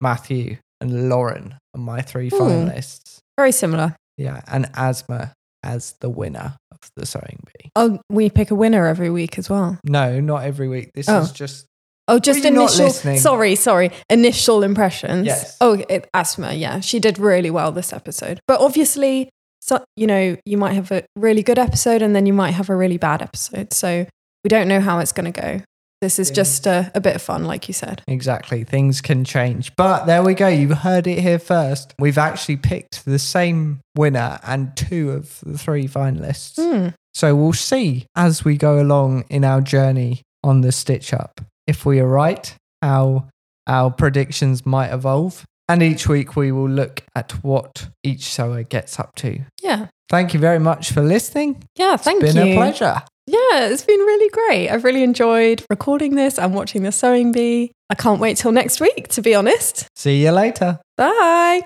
Matthew, 0.00 0.56
and 0.80 1.10
Lauren 1.10 1.56
are 1.74 1.80
my 1.80 2.00
three 2.00 2.30
Hmm. 2.30 2.36
finalists. 2.36 3.18
Very 3.36 3.52
similar. 3.52 3.94
Yeah. 4.16 4.40
And 4.48 4.70
Asma 4.74 5.34
as 5.62 5.96
the 6.00 6.08
winner 6.08 6.56
of 6.72 6.78
the 6.96 7.04
sewing 7.04 7.40
bee. 7.44 7.68
Oh, 7.76 8.00
we 8.08 8.30
pick 8.30 8.50
a 8.50 8.54
winner 8.54 8.86
every 8.86 9.10
week 9.10 9.38
as 9.38 9.50
well. 9.50 9.78
No, 9.84 10.18
not 10.20 10.44
every 10.44 10.66
week. 10.68 10.92
This 10.94 11.10
Oh. 11.10 11.20
is 11.20 11.30
just 11.32 11.66
Oh, 12.10 12.18
just 12.18 12.44
initial. 12.44 12.90
Sorry, 12.90 13.54
sorry. 13.54 13.92
Initial 14.10 14.64
impressions. 14.64 15.26
Yes. 15.26 15.56
Oh, 15.60 15.82
it, 15.88 16.10
Asma. 16.12 16.52
Yeah, 16.52 16.80
she 16.80 16.98
did 16.98 17.18
really 17.18 17.50
well 17.50 17.70
this 17.70 17.92
episode. 17.92 18.40
But 18.48 18.60
obviously, 18.60 19.30
so 19.60 19.84
you 19.96 20.08
know, 20.08 20.36
you 20.44 20.58
might 20.58 20.72
have 20.72 20.90
a 20.90 21.04
really 21.14 21.44
good 21.44 21.58
episode 21.58 22.02
and 22.02 22.14
then 22.14 22.26
you 22.26 22.32
might 22.32 22.50
have 22.50 22.68
a 22.68 22.74
really 22.74 22.98
bad 22.98 23.22
episode. 23.22 23.72
So 23.72 24.06
we 24.42 24.48
don't 24.48 24.66
know 24.66 24.80
how 24.80 24.98
it's 24.98 25.12
going 25.12 25.32
to 25.32 25.40
go. 25.40 25.62
This 26.00 26.18
is 26.18 26.30
just 26.30 26.66
a, 26.66 26.90
a 26.94 27.00
bit 27.00 27.14
of 27.14 27.20
fun, 27.20 27.44
like 27.44 27.68
you 27.68 27.74
said. 27.74 28.02
Exactly. 28.08 28.64
Things 28.64 29.02
can 29.02 29.22
change. 29.22 29.76
But 29.76 30.06
there 30.06 30.22
we 30.22 30.32
go. 30.32 30.48
You 30.48 30.74
heard 30.74 31.06
it 31.06 31.20
here 31.20 31.38
first. 31.38 31.94
We've 31.98 32.16
actually 32.16 32.56
picked 32.56 33.04
the 33.04 33.18
same 33.18 33.80
winner 33.94 34.40
and 34.42 34.74
two 34.76 35.10
of 35.12 35.40
the 35.42 35.58
three 35.58 35.86
finalists. 35.86 36.56
Hmm. 36.56 36.88
So 37.12 37.36
we'll 37.36 37.52
see 37.52 38.06
as 38.16 38.44
we 38.44 38.56
go 38.56 38.80
along 38.80 39.26
in 39.28 39.44
our 39.44 39.60
journey 39.60 40.22
on 40.42 40.62
the 40.62 40.72
Stitch 40.72 41.12
Up 41.12 41.42
if 41.70 41.86
we 41.86 42.00
are 42.00 42.06
right, 42.06 42.54
how 42.82 43.28
our 43.66 43.90
predictions 43.90 44.66
might 44.66 44.92
evolve. 44.92 45.44
And 45.68 45.82
each 45.82 46.08
week 46.08 46.34
we 46.34 46.50
will 46.50 46.68
look 46.68 47.04
at 47.14 47.30
what 47.44 47.88
each 48.02 48.24
sewer 48.24 48.64
gets 48.64 48.98
up 48.98 49.14
to. 49.16 49.40
Yeah. 49.62 49.86
Thank 50.08 50.34
you 50.34 50.40
very 50.40 50.58
much 50.58 50.90
for 50.90 51.00
listening. 51.00 51.62
Yeah. 51.76 51.96
Thank 51.96 52.22
you. 52.22 52.26
It's 52.26 52.34
Been 52.34 52.46
you. 52.48 52.52
a 52.54 52.56
pleasure. 52.56 53.02
Yeah, 53.28 53.68
it's 53.68 53.84
been 53.84 54.00
really 54.00 54.28
great. 54.30 54.68
I've 54.70 54.82
really 54.82 55.04
enjoyed 55.04 55.64
recording 55.70 56.16
this 56.16 56.36
and 56.36 56.52
watching 56.52 56.82
the 56.82 56.90
sewing 56.90 57.30
bee. 57.30 57.70
I 57.88 57.94
can't 57.94 58.20
wait 58.20 58.36
till 58.38 58.50
next 58.50 58.80
week, 58.80 59.06
to 59.08 59.22
be 59.22 59.36
honest. 59.36 59.86
See 59.94 60.24
you 60.24 60.32
later. 60.32 60.80
Bye. 60.96 61.62